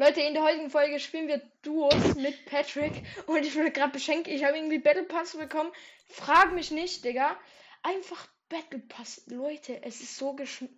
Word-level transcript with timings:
Leute, 0.00 0.20
in 0.20 0.32
der 0.32 0.44
heutigen 0.44 0.70
Folge 0.70 1.00
spielen 1.00 1.26
wir 1.26 1.42
Duos 1.62 2.14
mit 2.14 2.46
Patrick 2.46 3.02
und 3.26 3.44
ich 3.44 3.56
wurde 3.56 3.72
gerade 3.72 3.90
beschenkt. 3.90 4.28
Ich 4.28 4.44
habe 4.44 4.56
irgendwie 4.56 4.78
Battle 4.78 5.02
Pass 5.02 5.36
bekommen. 5.36 5.72
Frag 6.06 6.54
mich 6.54 6.70
nicht, 6.70 7.04
Digga. 7.04 7.36
Einfach 7.82 8.28
Battle 8.48 8.78
Pass. 8.78 9.22
Leute, 9.26 9.82
es 9.82 10.00
ist 10.00 10.16
so 10.16 10.34
geschn... 10.34 10.68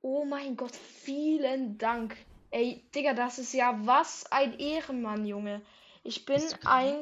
Oh 0.00 0.24
mein 0.24 0.56
Gott, 0.56 0.76
vielen 0.76 1.76
Dank. 1.76 2.16
Ey, 2.52 2.88
Digga, 2.94 3.14
das 3.14 3.40
ist 3.40 3.52
ja 3.52 3.80
was 3.84 4.30
ein 4.30 4.56
Ehrenmann, 4.60 5.26
Junge. 5.26 5.60
Ich 6.04 6.24
bin 6.24 6.40
ein... 6.64 7.00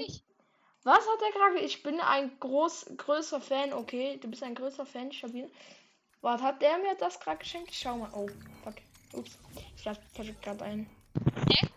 Was 0.83 1.07
hat 1.07 1.21
er 1.27 1.33
gerade? 1.39 1.59
Ich 1.59 1.83
bin 1.83 2.01
ein 2.01 2.41
groß, 2.41 2.93
größer 2.97 3.43
Fan. 3.43 3.75
Okay, 3.75 4.19
du 4.19 4.29
bist 4.29 4.43
ein 4.43 4.55
größer 4.55 4.87
Fan, 4.87 5.13
stabil. 5.13 5.51
Was 6.23 6.41
hat 6.41 6.63
der 6.63 6.79
mir 6.79 6.95
das 6.95 7.21
gerade 7.21 7.37
geschenkt? 7.37 7.69
Ich 7.71 7.81
Schau 7.81 7.99
mal. 7.99 8.11
Oh, 8.15 8.29
fuck. 8.63 8.77
Ups. 9.13 9.39
Ich 9.77 9.85
lasse 9.85 10.01
Patrick 10.15 10.41
gerade 10.41 10.65
ein. 10.65 11.04
Hä? 11.15 11.69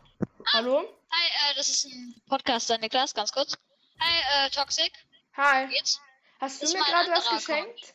Hallo? 0.53 0.79
Hi, 1.11 1.51
äh, 1.51 1.55
das 1.55 1.69
ist 1.69 1.85
ein 1.85 2.15
Podcast, 2.27 2.69
deine 2.69 2.89
Klasse, 2.89 3.13
ganz 3.13 3.31
kurz. 3.31 3.55
Hi, 3.99 4.47
äh, 4.47 4.49
Toxic. 4.49 4.91
Hi. 5.35 5.67
Geht's? 5.67 6.01
Hast 6.39 6.63
du 6.63 6.67
mir 6.73 6.83
gerade 6.83 7.11
was 7.11 7.29
geschenkt? 7.29 7.93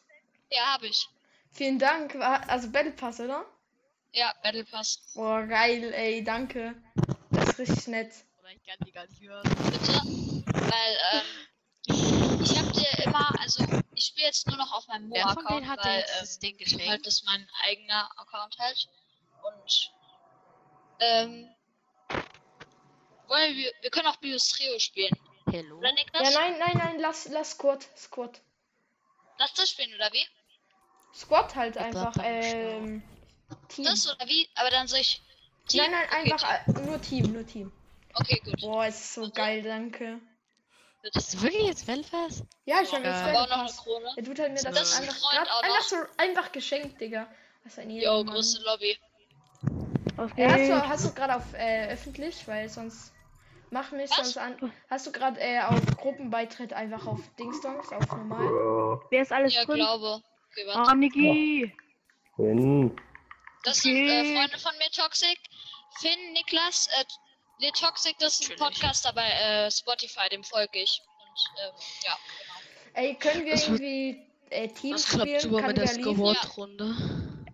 Ja, 0.50 0.74
hab 0.74 0.82
ich. 0.82 1.08
Vielen 1.50 1.78
Dank. 1.78 2.14
Also 2.14 2.70
Battle 2.70 2.92
Pass, 2.92 3.18
oder? 3.20 3.44
Ja, 4.12 4.32
Battle 4.42 4.64
Pass. 4.64 5.00
Boah, 5.14 5.42
geil, 5.46 5.92
ey, 5.94 6.22
danke. 6.22 6.74
Das 7.30 7.48
ist 7.50 7.58
richtig 7.58 7.86
nett. 7.88 8.12
Oder 8.40 8.50
ich 8.50 8.64
kann 8.64 8.76
die 8.86 8.92
gar 8.92 9.06
nicht 9.06 9.20
hören. 9.20 9.42
Bitte. 9.42 9.92
Weil, 10.70 10.98
ähm, 11.12 12.40
ich 12.42 12.58
hab 12.58 12.72
dir 12.72 13.04
immer, 13.04 13.40
also, 13.40 13.64
ich 13.94 14.06
spiele 14.06 14.26
jetzt 14.26 14.46
nur 14.46 14.56
noch 14.56 14.72
auf 14.72 14.86
meinem 14.86 15.08
Mo-Account, 15.08 15.50
denen 15.50 15.68
hat 15.68 15.80
dir 15.80 15.88
weil, 15.88 16.00
jetzt 16.00 16.20
das 16.20 16.34
ähm, 16.34 16.40
Ding 16.40 16.56
geschenkt? 16.58 16.88
halt 16.88 17.06
das 17.06 17.22
mein 17.24 17.48
eigener 17.64 18.08
Account 18.18 18.56
halt. 18.58 18.88
Und, 19.42 19.92
ähm, 21.02 21.48
wollen 23.28 23.56
wir, 23.56 23.72
wir 23.80 23.90
können 23.90 24.06
auch 24.06 24.16
Bios 24.16 24.48
Trio 24.48 24.78
spielen. 24.78 25.12
Hello? 25.50 25.78
Oder 25.78 25.92
Niklas? 25.92 26.32
Ja, 26.32 26.40
nein, 26.40 26.58
nein, 26.58 26.78
nein, 26.78 27.00
lass, 27.00 27.28
lass 27.28 27.52
Squad. 27.52 27.86
Squad. 27.96 28.40
Lass 29.38 29.52
das 29.54 29.70
spielen, 29.70 29.94
oder 29.94 30.10
wie? 30.12 30.24
Squad 31.14 31.54
halt 31.54 31.76
einfach. 31.76 32.14
Ähm, 32.22 33.02
Team. 33.68 33.84
Das 33.84 34.06
oder 34.08 34.26
wie? 34.28 34.48
Aber 34.54 34.70
dann 34.70 34.86
soll 34.86 35.00
ich. 35.00 35.20
Team? 35.68 35.82
Nein, 35.82 35.90
nein, 35.90 36.06
Okay, 36.08 36.32
einfach 36.32 36.66
äh, 36.66 36.86
nur 36.86 37.00
Team, 37.00 37.32
nur 37.32 37.46
Team. 37.46 37.72
Okay, 38.14 38.40
gut. 38.44 38.60
Boah, 38.60 38.86
es 38.86 39.00
ist 39.00 39.14
so 39.14 39.30
geil, 39.30 39.62
danke. 39.62 40.20
Bitte. 41.02 41.18
Ist 41.18 41.34
das 41.34 41.42
wirklich 41.42 41.66
jetzt 41.66 41.86
Belfast? 41.86 42.44
Ja, 42.64 42.80
ich 42.80 42.92
habe 42.92 43.04
jetzt 43.04 43.22
auch 43.22 43.48
noch 43.48 43.58
eine. 43.58 43.72
Krone. 43.72 44.12
Der 44.16 44.24
tut 44.24 44.38
halt 44.38 44.52
mir 44.52 44.62
das, 44.62 44.74
Das 44.74 45.00
einfach, 45.00 45.20
grad, 45.20 45.48
einfach 45.64 45.82
so 45.82 45.96
einfach 46.16 46.52
geschenkt, 46.52 47.00
Digga. 47.00 47.26
Was 47.64 47.78
ein 47.78 47.90
Jo, 47.90 48.02
Ehrenmann. 48.02 48.34
große 48.34 48.62
Lobby. 48.62 48.98
Was 50.16 50.30
Äh, 50.36 50.48
hast 50.50 50.68
du, 50.68 50.88
hast 50.88 51.04
du 51.06 51.14
gerade 51.14 51.36
auf 51.36 51.52
äh, 51.54 51.88
öffentlich, 51.88 52.46
weil 52.46 52.68
sonst 52.68 53.12
mach 53.70 53.90
mich 53.92 54.10
Was? 54.10 54.16
sonst 54.18 54.38
an. 54.38 54.72
Hast 54.90 55.06
du 55.06 55.12
gerade 55.12 55.40
äh, 55.40 55.60
auf 55.62 55.82
Gruppenbeitritt 55.96 56.72
einfach 56.72 57.06
auf 57.06 57.20
Dingsdongs 57.38 57.92
auf 57.92 58.10
normal? 58.16 59.00
Wer 59.10 59.22
ist 59.22 59.32
alles 59.32 59.54
Ja, 59.54 59.64
drin? 59.64 59.76
glaube. 59.76 60.22
Okay, 60.50 60.66
warte. 60.66 60.90
Ah, 60.90 60.94
Niki. 60.94 61.72
Wenn. 62.36 62.96
Das 63.64 63.78
sind 63.82 63.96
äh, 63.96 64.20
okay. 64.20 64.36
Freunde 64.36 64.58
von 64.58 64.72
mir, 64.78 64.90
Toxic. 64.90 65.38
Finn, 66.00 66.32
Niklas, 66.32 66.88
äh, 66.98 67.04
nee, 67.60 67.70
Toxic, 67.72 68.18
das 68.18 68.40
ist 68.40 68.50
ein 68.50 68.58
Natürlich. 68.58 68.80
Podcaster 68.80 69.12
bei 69.12 69.28
äh, 69.30 69.70
Spotify, 69.70 70.28
dem 70.30 70.42
folge 70.42 70.78
ich. 70.80 71.00
Und, 71.20 71.64
ähm, 71.64 71.74
ja, 72.04 72.16
genau. 72.38 73.06
Ey, 73.06 73.14
können 73.14 73.44
wir 73.44 73.52
Das 73.52 73.68
wird- 73.70 73.80
irgendwie 73.80 74.26
äh, 74.50 74.68
Team 74.68 74.94
Was 74.94 75.06
klappt 75.06 75.40
spielen? 75.40 75.56
Kann 75.56 75.66
mit 75.68 75.76
der 75.78 75.84
wer 75.84 75.94
liefern? 75.94 76.16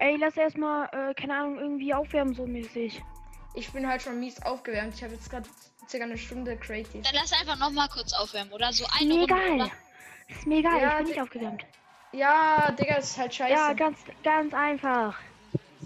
Ey, 0.01 0.17
lass 0.17 0.37
erstmal, 0.37 0.87
äh, 0.93 1.15
keine 1.15 1.35
Ahnung, 1.37 1.59
irgendwie 1.59 1.93
aufwärmen 1.93 2.35
so 2.35 2.47
mäßig. 2.47 3.03
Ich 3.55 3.73
bin 3.73 3.87
halt 3.89 4.03
schon 4.03 4.21
mies 4.21 4.41
aufgewärmt. 4.43 4.95
Ich 4.95 5.03
habe 5.03 5.15
jetzt 5.15 5.29
gerade 5.31 5.49
circa 5.89 6.05
eine 6.05 6.17
Stunde 6.19 6.57
Creative. 6.57 7.03
Dann 7.03 7.15
lass 7.15 7.33
einfach 7.33 7.57
nochmal 7.59 7.89
kurz 7.89 8.13
aufwärmen, 8.13 8.53
oder? 8.53 8.73
So 8.73 8.87
eine 8.99 9.15
mir 9.15 9.21
Runde. 9.21 9.35
egal. 9.35 9.55
Oder? 9.55 9.71
Ist 10.29 10.47
mir 10.47 10.59
egal, 10.59 10.81
Ja, 10.81 10.91
ich 10.91 10.97
bin 10.99 11.07
nicht 11.09 11.21
aufgewärmt. 11.21 11.65
Ja, 12.13 12.71
Digga, 12.73 12.97
ist 12.97 13.19
halt 13.19 13.35
scheiße. 13.35 13.53
Ja, 13.53 13.73
ganz, 13.73 13.99
ganz 14.23 14.55
einfach. 14.55 15.15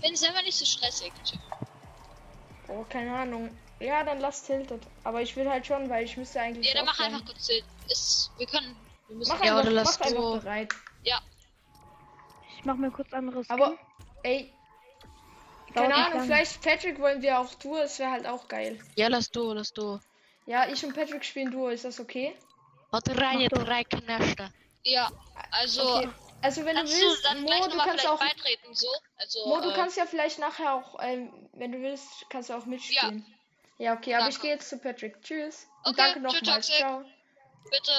Ist 0.02 0.26
einfach 0.26 0.42
nicht 0.42 0.56
so 0.56 0.64
stressig. 0.64 1.12
oh, 2.68 2.84
keine 2.88 3.14
Ahnung. 3.14 3.50
Ja, 3.80 4.04
dann 4.04 4.20
lass 4.20 4.44
Tilted. 4.44 4.80
Aber 5.04 5.22
ich 5.22 5.34
will 5.36 5.48
halt 5.50 5.66
schon, 5.66 5.88
weil 5.88 6.04
ich 6.04 6.16
müsste 6.16 6.40
eigentlich. 6.40 6.68
Ja, 6.68 6.74
dann 6.74 6.84
mach 6.86 7.00
einfach 7.00 7.24
kurz. 7.24 7.46
den- 7.48 7.64
Ist, 7.88 8.30
wir 8.38 8.46
können. 8.46 8.76
Wir 9.08 9.16
müssen. 9.16 9.32
Mach 9.32 9.44
Ja, 9.44 9.52
einfach, 9.52 9.62
oder 9.64 9.72
lass 9.72 9.98
mach 9.98 10.06
einfach 10.06 10.20
du- 10.22 10.40
bereit. 10.40 10.74
Ich 12.58 12.64
mach 12.66 12.76
mir 12.76 12.90
kurz 12.92 13.12
anderes. 13.12 13.50
Aber, 13.50 13.74
ey. 14.22 14.52
Keine 15.74 15.94
Ahnung, 15.94 16.12
lange. 16.18 16.24
vielleicht 16.26 16.62
Patrick 16.62 16.98
wollen 16.98 17.22
wir 17.22 17.38
auch 17.38 17.54
Duo, 17.54 17.78
es 17.78 17.98
wäre 17.98 18.10
halt 18.10 18.26
auch 18.26 18.46
geil. 18.48 18.78
Ja, 18.96 19.08
lass 19.08 19.30
du, 19.30 19.52
lass 19.52 19.72
du. 19.72 19.98
Ja, 20.44 20.68
ich 20.68 20.84
und 20.84 20.94
Patrick 20.94 21.24
spielen 21.24 21.50
Duo, 21.50 21.68
ist 21.68 21.84
das 21.84 21.98
okay? 21.98 22.36
Hat 22.92 23.08
rein, 23.08 23.36
Mach 23.36 23.40
ihr 23.40 23.48
doch. 23.48 23.64
drei 23.64 23.84
Knächte. 23.84 24.52
Ja, 24.84 25.10
also. 25.50 25.96
Okay. 25.96 26.08
Also 26.42 26.64
wenn 26.64 26.74
du 26.74 26.80
Kannst 26.80 27.00
du 27.00 27.06
willst, 27.06 27.24
dann 27.24 27.40
Mo, 27.42 27.48
du 27.50 27.68
nochmal 27.68 27.86
kannst 27.86 28.06
auch. 28.08 28.18
beitreten, 28.18 28.74
so? 28.74 28.88
Also, 29.16 29.46
Mo, 29.46 29.60
du 29.60 29.70
äh, 29.70 29.74
kannst 29.74 29.96
ja 29.96 30.06
vielleicht 30.06 30.40
nachher 30.40 30.74
auch, 30.74 30.98
ähm, 31.00 31.32
wenn 31.52 31.70
du 31.70 31.80
willst, 31.80 32.26
kannst 32.30 32.50
du 32.50 32.54
auch 32.54 32.66
mitspielen. 32.66 33.24
Ja, 33.78 33.94
okay, 33.94 34.14
aber 34.16 34.28
ich 34.28 34.34
Danke. 34.34 34.48
gehe 34.48 34.50
jetzt 34.56 34.68
zu 34.68 34.78
Patrick. 34.78 35.22
Tschüss. 35.22 35.68
Und 35.84 35.92
Okay, 35.92 36.14
danke 36.14 36.28
tschüss, 36.28 36.42
nochmals. 36.42 36.66
Toxic. 36.66 36.76
Ciao. 36.84 37.04
bitte. 37.70 37.92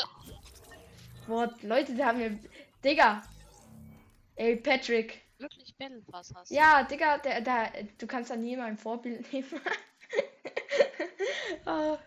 Boah, 1.25 1.53
Leute, 1.61 1.93
die 1.93 2.03
haben 2.03 2.17
mir. 2.17 2.37
Digga. 2.83 3.23
Ey, 4.35 4.57
Patrick. 4.57 5.22
Wirklich 5.83 6.01
Battle 6.01 6.01
Pass 6.09 6.33
hast. 6.35 6.51
Ja, 6.51 6.83
Digga, 6.83 7.17
der, 7.19 7.41
der, 7.41 7.71
du 7.97 8.07
kannst 8.07 8.31
an 8.31 8.41
nie 8.41 8.55
mein 8.57 8.77
Vorbild 8.77 9.31
nehmen. 9.33 9.61
Ah, 11.65 11.97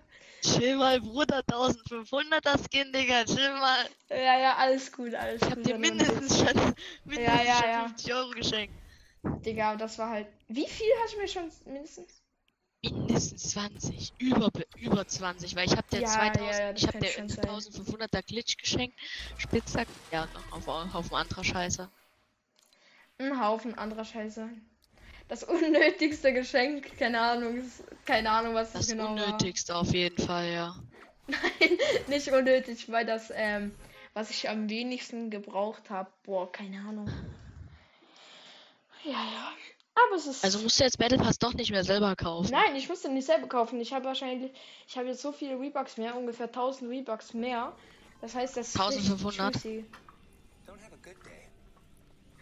Chill 0.42 0.76
mal, 0.78 0.98
Bruder, 1.00 1.42
1500er 1.42 2.56
Skin, 2.58 2.90
Digga, 2.92 3.24
chill 3.26 3.52
mal. 3.60 3.86
ja, 4.08 4.38
ja, 4.38 4.56
alles 4.56 4.92
gut, 4.92 5.14
alles 5.14 5.40
Ich 5.40 5.50
hab 5.50 5.62
gut. 5.62 5.62
dir 5.62 5.72
Dann 5.72 5.80
mindestens 5.80 6.38
schon, 6.38 6.74
mindestens 7.04 7.56
ja, 7.58 7.58
schon 7.58 7.70
ja. 7.70 7.86
50 7.88 8.12
Euro 8.14 8.30
geschenkt. 8.30 8.74
Digga, 9.44 9.76
das 9.76 9.98
war 9.98 10.10
halt. 10.10 10.28
Wie 10.48 10.66
viel 10.68 10.90
hast 11.02 11.14
du 11.14 11.18
mir 11.18 11.28
schon 11.28 11.50
mindestens? 11.72 12.22
Mindestens 12.82 13.42
20, 13.50 14.14
über, 14.18 14.50
über 14.78 15.06
20, 15.06 15.56
weil 15.56 15.66
ich 15.66 15.76
hab 15.76 15.88
dir 15.90 16.02
Ja, 16.02 16.04
2000, 16.04 16.34
ja, 16.34 16.70
ja, 16.70 16.72
ich 16.74 16.86
hab 16.86 16.98
dir 16.98 17.06
schon 17.08 17.28
sein. 17.28 17.48
1500er 17.48 18.22
Glitch 18.22 18.56
geschenkt, 18.56 18.98
Spitzhack, 19.36 19.88
ja, 20.10 20.26
noch 20.28 20.50
auf 20.52 20.66
Haufen 20.66 21.16
anderer 21.16 21.44
Scheiße. 21.44 21.90
Ein 23.18 23.40
Haufen 23.40 23.76
anderer 23.76 24.04
Scheiße. 24.04 24.48
Das 25.28 25.42
unnötigste 25.42 26.32
Geschenk, 26.32 26.96
keine 26.98 27.20
Ahnung, 27.20 27.56
ist, 27.56 27.82
keine 28.04 28.30
Ahnung, 28.30 28.54
was 28.54 28.72
das, 28.72 28.86
Das 28.86 28.96
genau 28.96 29.10
Unnötigste 29.12 29.74
auf 29.74 29.92
jeden 29.92 30.24
Fall, 30.24 30.52
ja. 30.52 30.66
war. 30.68 30.84
Nein, 31.26 31.78
nicht 32.06 32.30
unnötig, 32.32 32.90
weil 32.90 33.04
das, 33.04 33.32
ähm, 33.34 33.74
was 34.14 34.30
ich 34.30 34.48
am 34.48 34.68
wenigsten 34.68 35.30
gebraucht 35.30 35.90
habe. 35.90 36.10
Boah, 36.24 36.50
keine 36.50 36.78
Ahnung. 36.80 37.08
Ja, 39.04 39.12
ja. 39.12 39.52
Aber 39.94 40.16
es 40.16 40.26
ist. 40.26 40.44
Also 40.44 40.58
musst 40.60 40.78
du 40.78 40.84
jetzt 40.84 40.98
Battle 40.98 41.18
Pass 41.18 41.38
doch 41.38 41.54
nicht 41.54 41.70
mehr 41.70 41.84
selber 41.84 42.14
kaufen. 42.16 42.50
Nein, 42.50 42.76
ich 42.76 42.88
musste 42.88 43.08
nicht 43.08 43.26
selber 43.26 43.48
kaufen. 43.48 43.80
Ich 43.80 43.92
habe 43.92 44.04
wahrscheinlich, 44.04 44.52
ich 44.86 44.98
habe 44.98 45.08
jetzt 45.08 45.22
so 45.22 45.32
viele 45.32 45.58
Rebucks 45.58 45.96
mehr, 45.96 46.16
ungefähr 46.16 46.46
1000 46.46 46.90
Rebucks 46.90 47.32
mehr. 47.32 47.74
Das 48.20 48.34
heißt, 48.34 48.56
das 48.56 48.74
ist 48.74 48.78
richtig 48.80 49.10
1500? 49.10 49.54
juicy. 49.54 49.84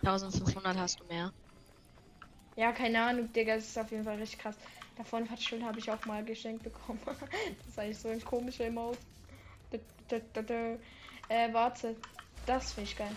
1500 0.06 0.76
hast 0.76 1.00
du 1.00 1.04
mehr. 1.04 1.32
Ja, 2.56 2.72
keine 2.72 3.02
Ahnung, 3.02 3.32
Digga, 3.32 3.56
das 3.56 3.64
ist 3.64 3.78
auf 3.78 3.90
jeden 3.90 4.04
Fall 4.04 4.16
richtig 4.16 4.38
krass. 4.38 4.56
Davon 4.96 5.28
hat 5.28 5.40
Schild 5.42 5.64
habe 5.64 5.78
ich 5.78 5.90
auch 5.90 6.04
mal 6.04 6.24
geschenkt 6.24 6.62
bekommen. 6.62 7.00
das 7.06 7.66
ist 7.68 7.78
eigentlich 7.78 7.98
so 7.98 8.08
ein 8.08 8.24
komischer 8.24 8.66
Emote. 8.66 8.98
Äh, 11.28 11.52
warte. 11.52 11.96
Das 12.46 12.72
finde 12.72 12.90
ich 12.90 12.96
geil. 12.96 13.10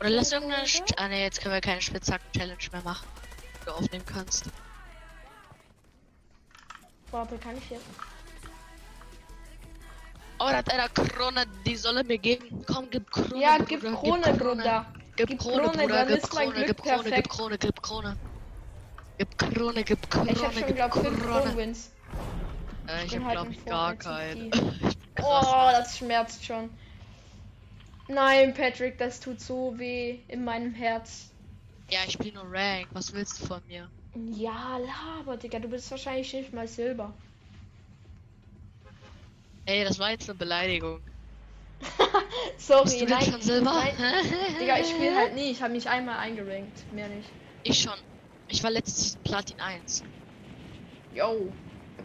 Oder 0.00 0.10
lass 0.10 0.32
irgendeine. 0.32 0.66
St 0.66 0.98
ah 0.98 1.08
ne, 1.08 1.22
jetzt 1.22 1.40
können 1.40 1.54
wir 1.54 1.60
keine 1.60 1.80
Spitzhacken-Challenge 1.80 2.68
mehr 2.72 2.82
machen. 2.82 3.08
Die 3.60 3.64
du 3.64 3.72
aufnehmen 3.72 4.04
kannst. 4.06 4.44
Warte, 7.10 7.38
kann 7.38 7.56
ich 7.56 7.70
jetzt? 7.70 7.86
Oh, 10.42 10.48
da 10.48 10.56
hat 10.56 10.72
einer 10.72 10.88
Krone, 10.88 11.44
die 11.66 11.76
soll 11.76 11.98
er 11.98 12.04
mir 12.04 12.16
geben. 12.16 12.64
Komm, 12.66 12.88
gib 12.90 13.10
Krone. 13.10 13.42
Ja, 13.42 13.58
Bruder, 13.58 13.66
gib 13.66 13.82
Krone, 13.82 14.34
Bruder. 14.34 14.86
Gib 15.16 15.28
Gib 15.28 15.38
Krone, 15.38 15.62
Krone, 15.62 15.76
Bruder, 15.86 16.06
gib 16.06 16.22
Krone, 16.22 16.52
Glück 16.54 16.66
gib 16.66 16.82
Krone, 16.82 17.02
perfekt. 17.02 17.16
gib 17.16 17.28
Krone, 17.28 17.58
gib 17.58 17.82
Krone. 17.82 18.16
Gib 19.18 19.38
Krone, 19.38 19.84
gib 19.84 20.10
Krone, 20.10 20.30
Ich 20.32 20.42
habe 20.42 20.54
schon, 20.54 20.66
gib 20.66 20.76
glaub 20.76 20.94
5 20.94 21.22
Krone. 21.22 21.42
Kronwins. 21.42 21.90
Äh, 22.88 23.04
ich 23.04 23.12
bin 23.12 23.24
hab 23.24 23.36
halt 23.36 23.38
glaub 23.38 23.50
ich 23.50 23.64
gar 23.66 23.96
Fortnite 23.96 24.50
keinen. 24.50 24.80
Ich 25.18 25.24
Oh, 25.24 25.68
das 25.72 25.98
schmerzt 25.98 26.46
schon. 26.46 26.70
Nein, 28.08 28.54
Patrick, 28.54 28.96
das 28.96 29.20
tut 29.20 29.40
so 29.40 29.78
weh 29.78 30.20
in 30.28 30.42
meinem 30.42 30.72
Herz. 30.72 31.30
Ja, 31.90 32.00
ich 32.06 32.12
spiele 32.12 32.42
nur 32.42 32.50
Rank. 32.50 32.88
Was 32.92 33.12
willst 33.12 33.42
du 33.42 33.46
von 33.46 33.60
mir? 33.66 33.90
Ja, 34.14 34.78
laber, 34.78 35.36
Digga, 35.36 35.58
du 35.58 35.68
bist 35.68 35.90
wahrscheinlich 35.90 36.32
nicht 36.32 36.54
mal 36.54 36.66
Silber. 36.66 37.12
Ey, 39.70 39.84
das 39.84 40.00
war 40.00 40.10
jetzt 40.10 40.28
eine 40.28 40.36
Beleidigung. 40.36 41.00
Sorry, 42.58 42.82
Bist 42.82 43.00
du 43.02 43.04
nein. 43.06 43.22
schon 43.22 43.40
Silber? 43.40 43.72
Nein, 43.72 43.94
Digga, 44.60 44.80
ich 44.80 44.88
spiele 44.88 45.14
halt 45.14 45.36
nie. 45.36 45.52
Ich 45.52 45.62
habe 45.62 45.72
mich 45.72 45.88
einmal 45.88 46.18
eingerankt. 46.18 46.92
Mehr 46.92 47.06
nicht. 47.06 47.28
Ich 47.62 47.80
schon. 47.80 47.94
Ich 48.48 48.64
war 48.64 48.72
letztes 48.72 49.14
Platin 49.22 49.60
1. 49.60 50.02
Yo, 51.14 51.52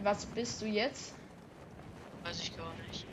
was 0.04 0.26
bist 0.26 0.62
du 0.62 0.66
jetzt? 0.66 1.14
Weiß 2.22 2.40
ich 2.40 2.56
gar 2.56 2.72
nicht. 2.86 3.04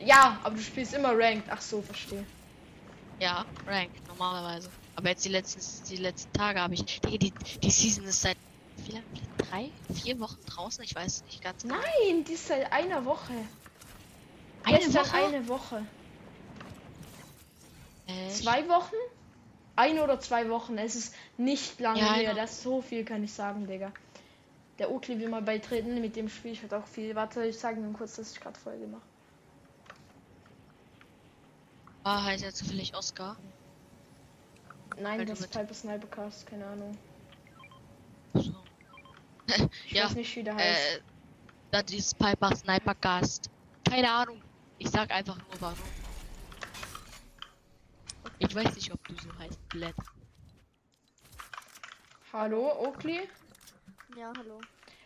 Ja, 0.00 0.40
aber 0.44 0.54
du 0.56 0.62
spielst 0.62 0.94
immer 0.94 1.12
Ranked. 1.14 1.50
Ach 1.50 1.60
so, 1.60 1.82
verstehe. 1.82 2.24
Ja, 3.20 3.44
Rank, 3.66 3.90
normalerweise. 4.06 4.70
Aber 4.96 5.10
jetzt 5.10 5.26
die 5.26 5.28
letzten, 5.28 5.60
die 5.90 5.96
letzten 5.96 6.32
Tage 6.32 6.58
habe 6.58 6.72
ich. 6.72 7.02
Digga, 7.02 7.18
die, 7.18 7.34
die 7.62 7.70
Season 7.70 8.04
ist 8.04 8.22
seit 8.22 8.38
wie 8.86 8.92
lange? 8.92 9.04
Drei, 9.36 9.70
vier 9.94 10.18
Wochen 10.20 10.38
draußen? 10.46 10.84
Ich 10.84 10.94
weiß 10.94 11.24
nicht 11.24 11.42
ganz 11.42 11.62
genau. 11.62 11.76
Nein, 11.76 12.24
die 12.24 12.32
ist 12.32 12.48
seit 12.48 12.70
einer 12.72 13.04
Woche. 13.04 13.32
Eine 14.62 14.78
Gestern 14.78 14.94
Woche? 14.94 15.12
eine 15.12 15.48
Woche. 15.48 15.86
Echt? 18.06 18.36
Zwei 18.42 18.68
Wochen? 18.68 18.94
Eine 19.76 20.02
oder 20.04 20.20
zwei 20.20 20.48
Wochen. 20.50 20.76
Es 20.78 20.94
ist 20.96 21.14
nicht 21.36 21.80
lange 21.80 22.00
Ja, 22.00 22.12
her. 22.12 22.34
Das 22.34 22.52
ist 22.52 22.62
so 22.62 22.82
viel, 22.82 23.04
kann 23.04 23.22
ich 23.24 23.32
sagen, 23.32 23.66
Digga. 23.66 23.92
Der 24.78 24.90
Oakli 24.90 25.18
will 25.20 25.28
mal 25.28 25.42
beitreten. 25.42 26.00
Mit 26.00 26.16
dem 26.16 26.28
Spiel 26.28 26.52
ich 26.52 26.62
halt 26.62 26.74
auch 26.74 26.86
viel. 26.86 27.14
Warte, 27.14 27.44
ich 27.46 27.58
sage 27.58 27.80
nur 27.80 27.92
kurz, 27.94 28.16
dass 28.16 28.32
ich 28.32 28.40
gerade 28.40 28.58
Folge 28.58 28.86
mache. 28.86 29.06
Ah, 32.04 32.24
heißt 32.24 32.42
ja 32.44 32.52
zufällig 32.52 32.94
Oscar. 32.94 33.36
Nein, 34.96 35.18
Weil 35.18 35.26
das 35.26 35.40
ist 35.40 35.50
Piper 35.50 35.74
Snipercast, 35.74 36.46
keine 36.46 36.66
Ahnung. 36.66 36.98
So. 38.34 38.52
Ich 39.86 39.94
Ja, 39.94 40.04
weiß 40.04 40.14
nicht, 40.14 40.34
wie 40.36 40.42
der 40.44 40.54
heißt. 40.56 40.96
Äh, 40.96 41.00
das 41.70 41.92
ist 41.92 42.18
Piper 42.18 42.54
Sniper 42.56 42.94
Cast. 42.94 43.50
Keine 43.84 44.10
Ahnung. 44.10 44.42
Ich 44.78 44.90
sag 44.90 45.10
einfach 45.10 45.36
nur 45.36 45.60
warum. 45.60 45.78
Ich 48.38 48.54
weiß 48.54 48.74
nicht, 48.74 48.92
ob 48.92 49.06
du 49.08 49.14
so 49.14 49.28
heißt, 49.38 49.68
Bled. 49.68 49.94
Hallo, 52.32 52.72
Oakli? 52.84 53.28
Ja, 54.16 54.32
hallo. 54.36 54.60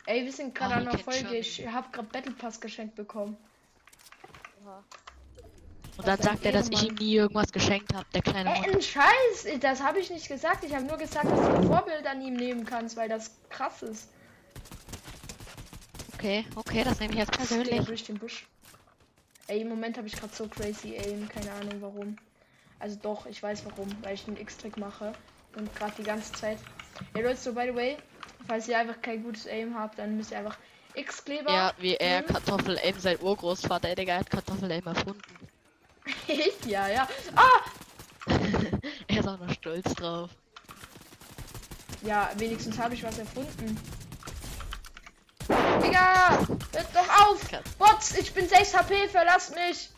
Ey, 0.05 0.25
wir 0.25 0.31
sind 0.31 0.53
gerade 0.53 0.75
Ah, 0.75 0.77
an 0.77 0.83
ich 0.87 0.91
kenn 0.91 1.23
Folge. 1.23 1.37
Ich 1.37 1.65
habe 1.67 1.87
gerade 1.91 2.07
Battle 2.09 2.33
Pass 2.33 2.59
geschenkt 2.59 2.95
bekommen. 2.95 3.37
Oha. 4.63 4.83
Und 5.97 6.07
dann 6.07 6.21
sagt 6.21 6.43
er, 6.45 6.51
dass 6.51 6.69
ich 6.69 6.83
ihm 6.83 6.95
nie 6.95 7.15
irgendwas 7.15 7.51
geschenkt 7.51 7.93
habe, 7.93 8.05
der 8.13 8.21
kleine 8.23 8.51
Ey, 8.53 8.63
Hund. 8.63 8.75
ein 8.75 8.81
Scheiß! 8.81 9.59
Das 9.59 9.81
habe 9.81 9.99
ich 9.99 10.09
nicht 10.09 10.27
gesagt. 10.27 10.63
Ich 10.63 10.73
habe 10.73 10.85
nur 10.85 10.97
gesagt, 10.97 11.25
dass 11.25 11.39
du 11.39 11.55
ein 11.55 11.63
Vorbild 11.67 12.05
an 12.07 12.21
ihm 12.21 12.33
nehmen 12.35 12.65
kannst, 12.65 12.97
weil 12.97 13.07
das 13.09 13.31
krass 13.49 13.81
ist. 13.83 14.09
Okay, 16.15 16.45
okay, 16.55 16.83
das 16.83 16.99
nehme 16.99 17.13
ich 17.13 17.19
jetzt 17.19 17.31
persönlich. 17.31 17.85
durch 17.85 18.03
den 18.03 18.17
Busch. 18.17 18.47
Ey, 19.47 19.61
im 19.61 19.69
Moment 19.69 19.97
habe 19.97 20.07
ich 20.07 20.15
gerade 20.15 20.33
so 20.33 20.47
crazy 20.47 20.95
aim. 20.95 21.27
Keine 21.29 21.51
Ahnung 21.51 21.81
warum. 21.81 22.15
Also 22.79 22.97
doch, 23.01 23.25
ich 23.25 23.41
weiß 23.41 23.63
warum. 23.65 23.87
Weil 24.01 24.15
ich 24.15 24.27
einen 24.27 24.37
X-Trick 24.37 24.77
mache. 24.77 25.13
Und 25.55 25.73
gerade 25.75 25.93
die 25.97 26.03
ganze 26.03 26.31
Zeit. 26.33 26.57
Ja, 27.15 27.21
Leute, 27.21 27.37
so 27.37 27.53
by 27.53 27.67
the 27.69 27.75
way, 27.75 27.97
falls 28.47 28.67
ihr 28.67 28.77
einfach 28.77 29.01
kein 29.01 29.23
gutes 29.23 29.47
Aim 29.47 29.77
habt, 29.77 29.99
dann 29.99 30.17
müsst 30.17 30.31
ihr 30.31 30.39
einfach 30.39 30.57
X-Kleber. 30.95 31.51
Ja, 31.51 31.73
wie 31.79 31.95
er 31.95 32.21
Mhm. 32.21 32.27
Kartoffel 32.27 32.77
M, 32.77 32.99
sein 32.99 33.17
Urgroßvater, 33.21 33.95
Digga, 33.95 34.17
hat 34.17 34.29
Kartoffel 34.29 34.71
M 34.71 34.85
erfunden. 34.85 35.21
ja, 36.67 36.87
ja. 36.87 37.07
Ah! 37.35 37.61
er 39.07 39.19
ist 39.19 39.27
auch 39.27 39.39
noch 39.39 39.53
stolz 39.53 39.93
drauf. 39.95 40.29
Ja, 42.03 42.31
wenigstens 42.37 42.77
habe 42.77 42.93
ich 42.95 43.03
was 43.03 43.17
erfunden. 43.17 43.77
Digga! 45.93 46.39
Hört 46.39 46.95
doch 46.95 47.21
auf! 47.21 47.41
Bots, 47.77 48.17
ich 48.17 48.33
bin 48.33 48.47
6 48.47 48.75
HP, 48.75 49.07
verlass 49.09 49.51
mich! 49.53 49.89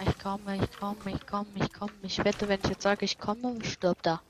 Ich 0.00 0.18
komme, 0.18 0.56
ich 0.56 0.78
komme, 0.78 0.96
ich 1.06 1.26
komme, 1.26 1.46
ich 1.56 1.72
komme. 1.72 1.92
Ich 2.02 2.24
wette, 2.24 2.48
wenn 2.48 2.58
ich 2.62 2.70
jetzt 2.70 2.82
sage, 2.82 3.04
ich 3.04 3.18
komme, 3.18 3.62
stirbt 3.64 4.06
er. 4.06 4.22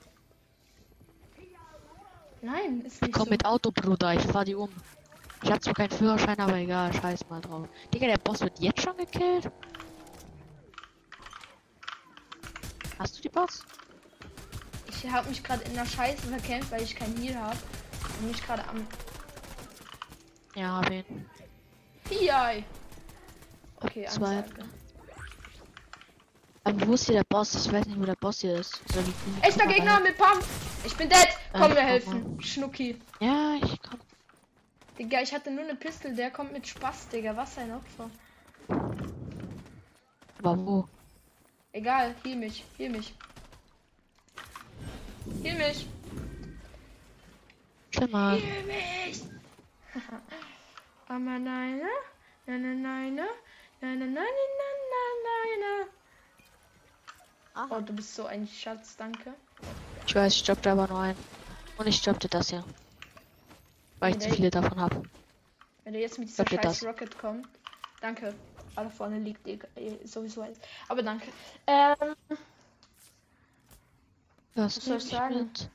Nein, 2.42 2.82
ist 2.84 2.96
Ich 2.96 3.02
nicht 3.02 3.12
komm 3.14 3.24
so. 3.26 3.30
mit 3.30 3.44
Auto, 3.46 3.70
Bruder, 3.70 4.14
ich 4.14 4.22
fahr 4.22 4.44
die 4.44 4.56
um. 4.56 4.70
Ich 5.42 5.50
hab 5.50 5.62
zwar 5.62 5.74
keinen 5.74 5.90
Führerschein, 5.90 6.38
aber 6.40 6.56
egal, 6.56 6.92
scheiß 6.92 7.28
mal 7.28 7.40
drauf. 7.40 7.68
Digga, 7.92 8.06
der 8.06 8.18
Boss 8.18 8.40
wird 8.40 8.58
jetzt 8.58 8.82
schon 8.82 8.96
gekillt? 8.96 9.48
Hast 12.98 13.16
du 13.18 13.22
die 13.22 13.28
Boss? 13.28 13.64
Ich 14.88 15.08
habe 15.10 15.28
mich 15.28 15.42
gerade 15.42 15.62
in 15.64 15.74
der 15.74 15.86
Scheiße 15.86 16.26
verkämpft, 16.26 16.70
weil 16.72 16.82
ich 16.82 16.96
kein 16.96 17.16
Heal 17.16 17.36
habe. 17.36 17.58
Und 18.20 18.28
mich 18.28 18.44
gerade 18.44 18.66
am. 18.68 18.86
Ja, 20.54 20.76
hab 20.76 20.90
ihn. 20.90 21.04
Hi! 22.10 22.64
Okay, 23.80 24.06
Zwei. 24.08 24.38
Ansage. 24.38 24.64
Aber 26.66 26.86
wo 26.86 26.94
ist 26.94 27.06
hier 27.06 27.16
der 27.16 27.24
Boss? 27.24 27.54
Ich 27.54 27.72
weiß 27.72 27.86
nicht, 27.86 28.00
wo 28.00 28.04
der 28.04 28.14
Boss 28.14 28.40
hier 28.40 28.58
ist. 28.58 28.80
Echter 29.42 29.66
Gegner 29.66 30.00
mit 30.00 30.16
Pump! 30.16 30.42
Ich 30.84 30.96
bin 30.96 31.08
dead! 31.08 31.28
Komm, 31.52 31.74
wir 31.74 31.82
helfen. 31.82 32.40
Schnucki. 32.40 32.98
Ja, 33.20 33.56
ich 33.62 33.80
komm. 33.82 34.00
Digga, 34.98 35.20
ich 35.20 35.34
hatte 35.34 35.50
nur 35.50 35.64
eine 35.64 35.74
Pistole, 35.74 36.14
der 36.14 36.30
kommt 36.30 36.52
mit 36.52 36.66
Spaß, 36.66 37.08
Digga. 37.08 37.36
Was 37.36 37.58
ein 37.58 37.72
Opfer. 37.72 38.10
Aber 40.38 40.56
wo? 40.58 40.88
Egal, 41.72 42.14
heal 42.22 42.36
mich, 42.36 42.64
heal 42.78 42.90
mich. 42.90 43.14
Heal 45.42 45.56
mich! 45.56 45.86
Chill 47.90 48.08
mal. 48.08 48.38
Heal 48.38 48.64
mich! 48.64 49.22
Aber 51.08 51.18
nein, 51.18 51.78
ne? 51.78 51.88
Nein, 52.46 52.62
nein, 52.62 52.82
nein, 52.82 53.14
ne? 53.14 53.26
Nein, 53.80 53.98
nein, 53.98 54.12
nein, 54.12 54.14
nein, 54.14 54.24
nein, 54.90 55.16
nein, 55.24 55.60
nein. 55.60 55.88
Oh, 57.70 57.80
du 57.80 57.92
bist 57.92 58.14
so 58.14 58.26
ein 58.26 58.48
Schatz, 58.48 58.96
danke. 58.96 59.34
Ich 60.06 60.14
weiß, 60.14 60.34
ich 60.34 60.40
stoppte 60.40 60.72
aber 60.72 60.88
nur 60.88 60.98
ein. 60.98 61.16
Und 61.76 61.86
ich 61.86 61.96
stoppte 61.96 62.28
das 62.28 62.50
hier. 62.50 62.64
Weil 64.00 64.16
ich 64.16 64.20
zu 64.20 64.30
viele 64.30 64.50
davon 64.50 64.80
habe. 64.80 65.02
Wenn 65.84 65.92
du 65.92 66.00
jetzt 66.00 66.18
mit 66.18 66.28
dieser 66.28 66.46
scheiß 66.46 66.60
das. 66.62 66.84
Rocket 66.84 67.16
kommst. 67.18 67.48
Danke. 68.00 68.34
Alle 68.76 68.90
vorne 68.90 69.18
liegt 69.18 69.46
Digga, 69.46 69.68
eh, 69.76 70.04
sowieso 70.04 70.42
alles. 70.42 70.58
Aber 70.88 71.02
danke. 71.02 71.28
Ähm, 71.66 72.16
Was 74.54 74.74
soll 74.76 74.96
ich 74.96 75.04
sagen? 75.04 75.38
mit? 75.38 75.70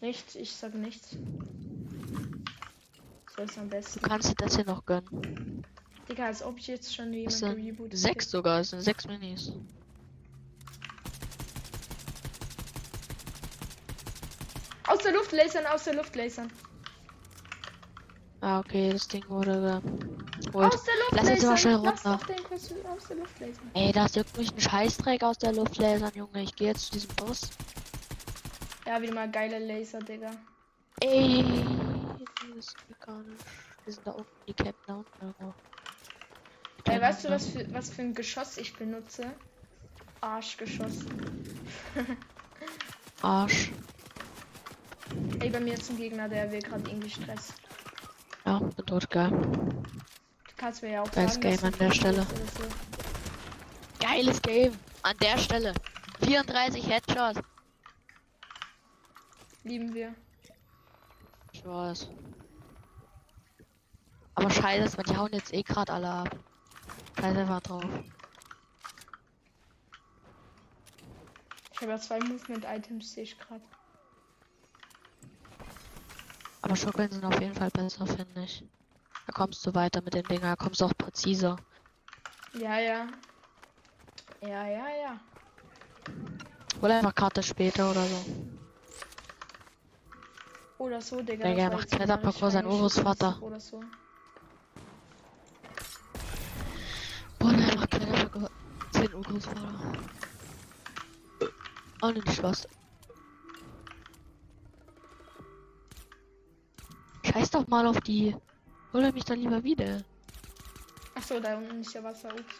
nichts, 0.00 0.34
ich 0.34 0.52
sag 0.52 0.74
nichts. 0.74 1.16
So 3.36 3.42
ist 3.42 3.58
am 3.58 3.64
Du 3.68 3.76
besten. 3.76 4.00
kannst 4.02 4.30
dir 4.30 4.34
das 4.36 4.54
hier 4.56 4.64
noch 4.64 4.84
gönnen. 4.86 5.66
Digga, 6.08 6.26
als 6.26 6.42
ob 6.42 6.58
ich 6.58 6.66
jetzt 6.66 6.94
schon 6.94 7.12
Das 7.24 7.40
jemand 7.40 7.56
gerebootet 7.56 7.98
sechs 7.98 8.30
sogar, 8.30 8.60
es 8.60 8.70
sind 8.70 8.82
sechs 8.82 9.06
Minis. 9.06 9.52
Aus 14.86 14.98
der 14.98 15.12
Luft 15.12 15.32
lasern, 15.32 15.66
aus 15.66 15.84
der 15.84 15.94
Luft 15.94 16.14
lasern. 16.14 16.50
Ah, 18.40 18.58
okay, 18.60 18.90
das 18.92 19.08
Ding 19.08 19.24
wurde 19.28 19.80
geholt. 20.44 20.74
Aus 20.74 20.84
der 20.84 20.94
Luft 20.94 21.12
Lass 21.12 21.28
jetzt 21.30 21.44
aber 21.46 21.56
schnell 21.56 21.76
runter. 21.76 22.20
Ey, 23.72 23.90
da 23.92 24.04
ist 24.04 24.16
wirklich 24.16 24.52
ein 24.52 24.60
Scheißdreck 24.60 25.22
aus 25.22 25.38
der 25.38 25.54
Luft 25.54 25.78
lasern, 25.78 26.12
Junge. 26.14 26.42
Ich 26.42 26.54
gehe 26.54 26.68
jetzt 26.68 26.86
zu 26.86 26.92
diesem 26.92 27.14
Boss. 27.16 27.48
Ja, 28.86 29.00
wieder 29.00 29.14
mal 29.14 29.30
geile 29.30 29.58
Laser, 29.58 30.00
Digga. 30.00 30.30
Ey, 31.00 31.42
das 32.54 32.66
ist 32.66 32.76
gar 33.00 33.18
nicht. 33.22 33.44
Wir 33.84 33.92
sind 33.92 34.06
da 34.06 34.12
unten, 34.12 34.30
die 34.46 34.54
unten 34.92 35.12
irgendwo. 35.20 35.54
Ey, 36.84 37.00
weißt 37.00 37.24
du, 37.24 37.30
was 37.30 37.46
für, 37.48 37.72
was 37.72 37.90
für 37.90 38.02
ein 38.02 38.14
Geschoss 38.14 38.58
ich 38.58 38.74
benutze? 38.76 39.32
Arschgeschoss. 40.20 41.04
Arsch. 43.22 43.70
Ey, 45.40 45.50
bei 45.50 45.60
mir 45.60 45.74
ist 45.74 45.90
ein 45.90 45.96
Gegner, 45.96 46.28
der 46.28 46.50
will 46.50 46.60
gerade 46.60 46.88
irgendwie 46.88 47.10
Stress. 47.10 47.54
Ja, 48.44 48.60
tot, 48.86 49.08
geil. 49.10 49.30
Du 49.30 50.54
kannst 50.56 50.82
mir 50.82 50.92
ja 50.92 51.02
auch 51.02 51.10
Geiles 51.10 51.40
Game 51.40 51.58
an 51.62 51.74
der 51.78 51.92
Stelle. 51.92 52.22
so. 52.22 52.64
Geiles 54.00 54.42
Game. 54.42 54.72
An 55.02 55.16
der 55.18 55.38
Stelle. 55.38 55.74
34 56.22 56.86
Headshots. 56.86 57.40
Lieben 59.62 59.94
wir. 59.94 60.14
Ich 61.54 61.64
weiß. 61.64 62.08
Aber 64.34 64.50
scheiße, 64.50 64.96
die 65.04 65.16
hauen 65.16 65.32
jetzt 65.32 65.54
eh 65.54 65.62
gerade 65.62 65.92
alle 65.92 66.10
ab. 66.10 66.36
Scheiße 67.20 67.38
einfach 67.38 67.60
drauf. 67.60 67.88
Ich 71.72 71.80
habe 71.80 71.92
ja 71.92 71.98
zwei 71.98 72.18
Movement-Items, 72.20 73.12
sehe 73.12 73.22
ich 73.22 73.38
gerade. 73.38 73.62
Aber 76.62 76.74
Shotgun 76.76 77.10
sind 77.10 77.24
auf 77.24 77.40
jeden 77.40 77.54
Fall 77.54 77.70
besser, 77.70 78.06
finde 78.06 78.42
ich. 78.42 78.64
Da 79.26 79.32
kommst 79.32 79.64
du 79.64 79.74
weiter 79.74 80.02
mit 80.02 80.14
den 80.14 80.26
Dingen, 80.26 80.42
da 80.42 80.56
kommst 80.56 80.80
du 80.80 80.86
auch 80.86 80.96
präziser. 80.98 81.58
Ja, 82.54 82.78
ja. 82.78 83.06
Ja, 84.40 84.66
ja, 84.66 84.88
ja. 84.88 85.20
Oder 86.82 86.96
einfach 86.98 87.14
Karte 87.14 87.42
später 87.42 87.90
oder 87.90 88.02
so. 88.04 88.53
Oder 90.84 91.00
so, 91.00 91.22
Digga. 91.22 91.56
War 91.56 91.70
macht 91.70 91.90
Kletterparcours 91.90 92.52
sein 92.52 92.66
reingeschossen, 92.66 93.06
Urgroßvater. 93.06 93.42
Oder 93.42 93.58
so. 93.58 93.80
Oder 97.40 97.56
einfach 97.56 97.88
Kletterparcours 97.88 98.50
kein 98.92 99.14
Urgroßvater. 99.14 99.92
Auch 102.02 102.12
nicht 102.12 102.32
Spaß. 102.34 102.68
Scheiß 107.24 107.50
doch 107.50 107.66
mal 107.66 107.86
auf 107.86 108.00
die. 108.02 108.36
Hol 108.92 109.04
er 109.04 109.12
mich 109.12 109.24
dann 109.24 109.38
lieber 109.38 109.64
wieder. 109.64 110.04
Achso, 111.14 111.40
da 111.40 111.56
unten 111.56 111.80
ist 111.80 111.94
ja 111.94 112.02
Wasser. 112.04 112.28
Ups. 112.28 112.58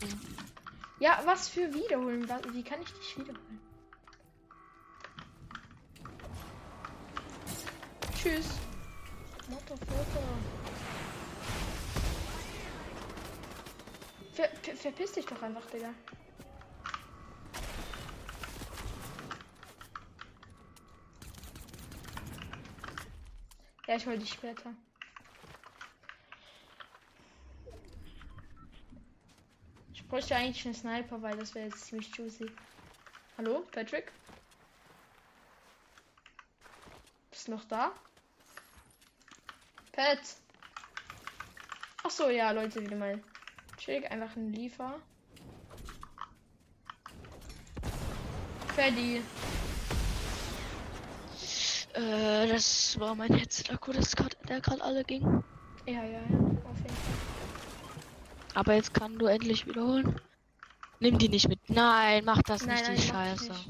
Mhm. 0.00 0.20
Ja, 1.00 1.20
was 1.24 1.48
für 1.48 1.74
wiederholen? 1.74 2.28
Wie 2.52 2.62
kann 2.62 2.80
ich 2.82 2.92
dich 2.92 3.18
wiederholen? 3.18 3.69
Tschüss. 8.22 8.48
Ver 14.34 14.48
ver 14.62 14.76
verpiss 14.76 15.12
dich 15.12 15.24
doch 15.24 15.40
einfach, 15.40 15.64
Digga. 15.70 15.94
Ja, 23.86 23.96
ich 23.96 24.06
hol 24.06 24.18
dich 24.18 24.30
später. 24.34 24.74
Ich 29.94 30.06
bräuchte 30.06 30.36
eigentlich 30.36 30.66
einen 30.66 30.74
Sniper, 30.74 31.22
weil 31.22 31.38
das 31.38 31.54
wäre 31.54 31.68
jetzt 31.68 31.86
ziemlich 31.86 32.14
juicy. 32.14 32.52
Hallo, 33.38 33.66
Patrick? 33.72 34.12
Bist 37.30 37.48
du 37.48 37.52
noch 37.52 37.64
da? 37.64 37.94
Pat! 39.92 40.18
Ach 42.02 42.10
so, 42.10 42.28
ja, 42.30 42.50
Leute, 42.52 42.80
wieder 42.82 42.96
mal. 42.96 43.20
Chillig, 43.76 44.10
einfach 44.10 44.36
ein 44.36 44.52
Liefer. 44.52 45.00
Ferdi. 48.74 49.22
Äh, 51.94 52.46
das 52.46 52.98
war 53.00 53.14
mein 53.14 53.34
Headset-Akku, 53.34 53.92
das 53.92 54.14
grad, 54.14 54.36
der 54.48 54.60
gerade 54.60 54.82
alle 54.82 55.02
ging. 55.04 55.24
Ja, 55.86 56.04
ja, 56.04 56.04
ja, 56.04 56.18
auf 56.20 56.76
jeden 56.78 56.94
Fall. 56.94 57.14
Aber 58.54 58.74
jetzt 58.74 58.94
kann 58.94 59.18
du 59.18 59.26
endlich 59.26 59.66
wiederholen. 59.66 60.20
Nimm 61.00 61.18
die 61.18 61.28
nicht 61.28 61.48
mit. 61.48 61.58
Nein, 61.68 62.24
mach 62.24 62.42
das 62.42 62.66
Nein, 62.66 62.76
nicht, 62.76 62.86
nein, 62.88 62.96
die 62.96 63.02
Scheiße. 63.02 63.52
nicht. 63.52 63.68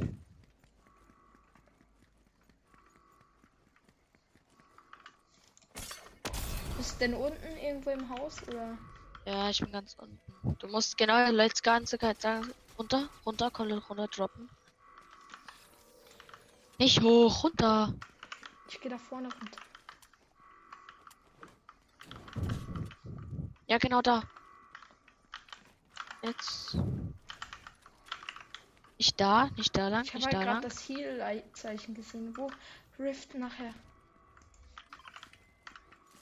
Bist 6.76 6.89
du 6.89 6.89
denn 7.00 7.14
unten 7.14 7.56
irgendwo 7.56 7.90
im 7.90 8.08
Haus 8.08 8.46
oder? 8.48 8.78
Ja, 9.26 9.50
ich 9.50 9.60
bin 9.60 9.72
ganz 9.72 9.94
unten. 9.94 10.56
Du 10.58 10.68
musst 10.68 10.96
genau 10.96 11.18
jetzt 11.18 11.62
ganze 11.62 11.98
runter, 12.78 13.08
runter, 13.26 13.50
komplett 13.50 13.88
runter 13.88 14.08
droppen. 14.08 14.48
Nicht 16.78 17.00
hoch, 17.02 17.44
runter. 17.44 17.94
Ich 18.68 18.80
gehe 18.80 18.90
da 18.90 18.98
vorne 18.98 19.28
runter. 19.28 19.60
Ja, 23.66 23.78
genau 23.78 24.00
da. 24.00 24.22
Jetzt. 26.22 26.76
Nicht 28.98 29.20
da, 29.20 29.48
nicht 29.56 29.76
da 29.76 29.88
lang, 29.88 30.04
Ich 30.04 30.10
habe 30.10 30.18
nicht 30.18 30.26
halt 30.26 30.34
da 30.34 30.38
gerade 30.42 30.52
lang. 30.52 30.62
das 30.62 30.88
Heal-Zeichen 30.88 31.94
gesehen. 31.94 32.36
Wo? 32.36 32.50
Rift 32.98 33.34
nachher. 33.34 33.72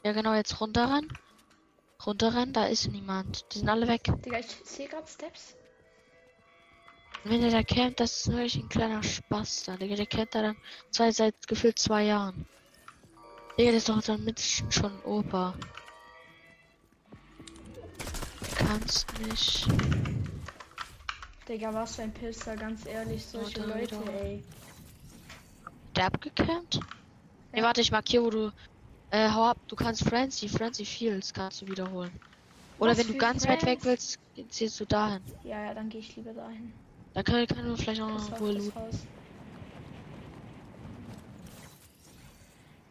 Ja, 0.05 0.13
genau, 0.13 0.35
jetzt 0.35 0.61
runter 0.61 0.85
ran. 0.85 1.09
Runter 2.07 2.35
ran, 2.35 2.53
da 2.53 2.67
ist 2.67 2.87
niemand. 2.89 3.45
Die 3.53 3.59
sind 3.59 3.69
alle 3.69 3.89
weg. 3.89 4.03
Digga, 4.25 4.39
ich 4.39 4.47
sehe 4.65 4.89
gerade 4.89 5.07
Steps. 5.09 5.57
Wenn 7.25 7.41
der 7.41 7.51
da 7.51 7.63
campt, 7.65 7.99
das 8.01 8.13
ist 8.21 8.29
wirklich 8.29 8.57
ein 8.57 8.69
kleiner 8.69 9.03
Spaß 9.03 9.65
da. 9.65 9.77
Digga, 9.77 9.97
der 9.97 10.07
campt 10.07 10.35
da 10.35 10.43
dann 10.43 10.57
zwei, 10.91 11.11
seit 11.11 11.35
gefühlt 11.49 11.79
zwei 11.79 12.05
Jahren. 12.05 12.47
Digga, 13.59 13.73
das 13.73 13.79
ist 13.83 13.89
doch 13.89 14.01
dann 14.03 14.25
mit 14.25 14.41
schon 14.71 15.03
Opa. 15.03 15.55
Du 18.41 18.65
kannst 18.65 19.07
nicht. 19.21 19.67
Digga, 21.49 21.75
was 21.75 21.97
für 21.97 22.03
ein 22.03 22.15
Pisser, 22.15 22.57
ganz 22.57 22.87
ehrlich. 22.87 23.25
Solche 23.27 23.61
da 23.61 23.67
Leute, 23.67 24.01
wieder. 24.01 24.13
ey. 24.23 24.45
Der 25.97 26.07
abgecampt? 26.07 26.79
Nee, 27.53 27.59
Ja. 27.61 27.65
warte, 27.65 27.81
ich 27.81 27.91
markiere, 27.91 28.23
wo 28.25 28.31
du. 28.31 28.53
Äh, 29.11 29.31
hau 29.31 29.45
ab, 29.45 29.59
du 29.69 29.77
kannst 29.77 30.05
Frenzy, 30.05 30.49
Frenzy 30.49 30.85
Fields 30.85 31.33
kannst 31.33 31.63
du 31.63 31.67
wiederholen. 31.67 32.13
Oder 32.79 32.93
Was 32.93 32.99
wenn 32.99 33.09
du 33.09 33.15
ganz 33.17 33.47
weit 33.49 33.65
weg 33.65 33.79
Friends? 33.81 33.85
willst, 33.85 34.19
ziehst 34.51 34.79
du 34.81 34.85
dahin. 34.87 35.25
Ja, 35.45 35.65
ja, 35.65 35.75
dann 35.75 35.89
gehe 35.89 36.01
ich 36.01 36.15
lieber 36.17 36.33
dahin. 36.33 36.73
Da 37.15 37.23
können, 37.23 37.47
können 37.47 37.69
wir 37.71 37.77
vielleicht 37.77 38.01
auch 38.03 38.09
noch 38.09 38.31
das 38.31 38.41
looten. 38.41 38.75
Haus. 38.75 39.07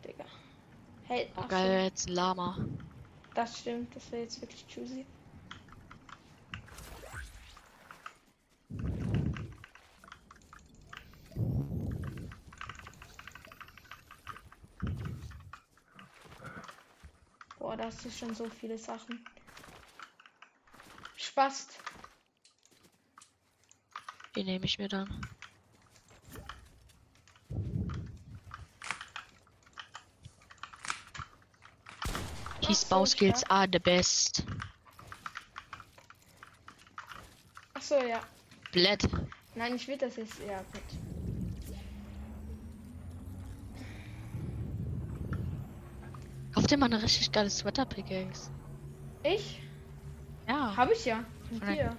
Digga. 0.04 0.26
Hey, 1.08 1.30
Oh, 1.38 1.42
ach 1.42 1.48
geil, 1.50 1.84
jetzt 1.86 2.08
ein 2.10 2.14
Lama. 2.14 2.58
das 3.34 3.60
stimmt. 3.60 3.96
Das 3.96 4.12
wäre 4.12 4.24
jetzt 4.24 4.42
wirklich 4.42 4.66
juicy. 4.70 5.06
Hast 17.88 18.04
du 18.04 18.12
schon 18.12 18.36
so 18.36 18.50
viele 18.50 18.78
Sachen. 18.78 19.26
Spast. 21.16 21.80
Die 24.36 24.44
nehme 24.44 24.66
ich 24.66 24.78
mir 24.78 24.90
dann. 24.90 25.22
His 32.60 32.82
so, 32.82 32.90
Bauskills 32.90 33.40
stark. 33.40 33.52
are 33.54 33.70
the 33.72 33.80
best. 33.80 34.44
Ach 37.74 37.82
so, 37.82 37.96
ja. 38.02 38.20
Bled. 38.74 39.08
Nein, 39.56 39.78
ich 39.78 39.88
will 39.88 39.98
das 39.98 40.18
jetzt. 40.18 40.40
Ja, 40.40 40.58
gut. 40.74 41.17
Dir 46.70 46.78
mal 46.78 46.88
eine 46.88 47.02
richtig 47.02 47.32
geile 47.32 47.50
Sweater-Pickaxe. 47.50 48.50
Ich? 49.24 49.60
Ja. 50.48 50.76
Habe 50.76 50.94
ich 50.94 51.06
ja. 51.06 51.24
Von 51.48 51.60
dir. 51.74 51.96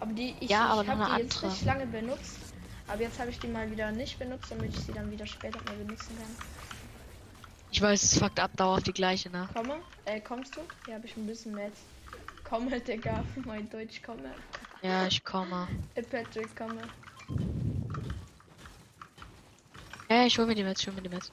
Aber 0.00 0.12
die, 0.12 0.34
ich, 0.40 0.50
Ja, 0.50 0.80
ich 0.82 0.88
habe 0.88 1.04
die 1.04 1.22
jetzt 1.22 1.36
andere. 1.36 1.46
nicht 1.54 1.64
lange 1.64 1.86
benutzt. 1.86 2.38
Aber 2.88 3.00
jetzt 3.00 3.18
habe 3.18 3.30
ich 3.30 3.38
die 3.38 3.46
mal 3.46 3.70
wieder 3.70 3.90
nicht 3.92 4.18
benutzt, 4.18 4.50
damit 4.50 4.74
ich 4.74 4.80
sie 4.80 4.92
dann 4.92 5.10
wieder 5.10 5.26
später 5.26 5.58
mal 5.64 5.76
benutzen 5.76 6.16
kann. 6.16 6.36
Ich 7.70 7.80
weiß, 7.80 8.02
es 8.02 8.18
fuckt 8.18 8.38
ab, 8.38 8.50
dauerhaft 8.56 8.86
die 8.86 8.92
gleiche, 8.92 9.30
ne? 9.30 9.48
Komme? 9.52 9.76
Äh, 10.04 10.20
kommst 10.20 10.56
du? 10.56 10.60
Ja, 10.88 10.94
habe 10.94 11.06
ich 11.06 11.16
ein 11.16 11.26
bisschen 11.26 11.54
mehr. 11.54 11.70
Komme, 12.48 12.78
Digga. 12.86 13.24
Mein 13.44 13.68
Deutsch, 13.70 14.02
komme. 14.02 14.30
Ja, 14.82 15.06
ich 15.06 15.24
komme. 15.24 15.66
Äh, 15.94 16.02
Patrick, 16.02 16.54
komme. 16.56 16.82
Ja, 20.10 20.26
ich 20.26 20.38
hol 20.38 20.46
mir 20.46 20.54
die 20.54 20.62
mit, 20.64 20.78
ich 20.78 20.86
hol 20.86 20.94
mir 20.94 21.02
die 21.02 21.08
mit. 21.08 21.32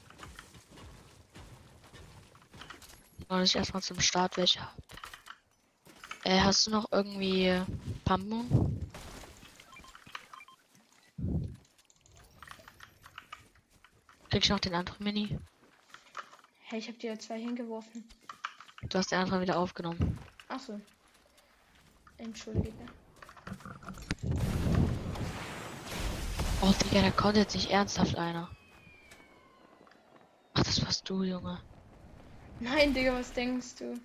Und 3.32 3.44
ich 3.44 3.56
erstmal 3.56 3.80
zum 3.80 3.98
Start 3.98 4.36
welche 4.36 4.60
hab. 4.60 4.76
Äh, 6.22 6.38
hast 6.40 6.66
du 6.66 6.70
noch 6.70 6.92
irgendwie 6.92 7.62
Pambo? 8.04 8.44
Krieg 14.28 14.44
ich 14.44 14.50
noch 14.50 14.60
den 14.60 14.74
anderen 14.74 15.02
Mini? 15.02 15.38
Hey, 16.64 16.78
ich 16.78 16.88
habe 16.88 16.98
dir 16.98 17.18
zwei 17.18 17.40
hingeworfen. 17.40 18.06
Du 18.90 18.98
hast 18.98 19.10
den 19.10 19.20
anderen 19.20 19.40
wieder 19.40 19.58
aufgenommen. 19.58 20.18
Ach 20.48 20.60
so. 20.60 20.78
Entschuldige. 22.18 22.84
Oh, 26.60 26.74
Digga, 26.84 27.00
da 27.00 27.10
kommt 27.12 27.38
jetzt 27.38 27.54
nicht 27.54 27.70
ernsthaft 27.70 28.14
einer. 28.18 28.50
Ach, 30.52 30.64
das 30.64 30.84
warst 30.84 31.08
du, 31.08 31.22
Junge. 31.22 31.62
Nein, 32.62 32.94
Digga, 32.94 33.14
was 33.14 33.32
denkst 33.32 33.74
du? 33.80 33.98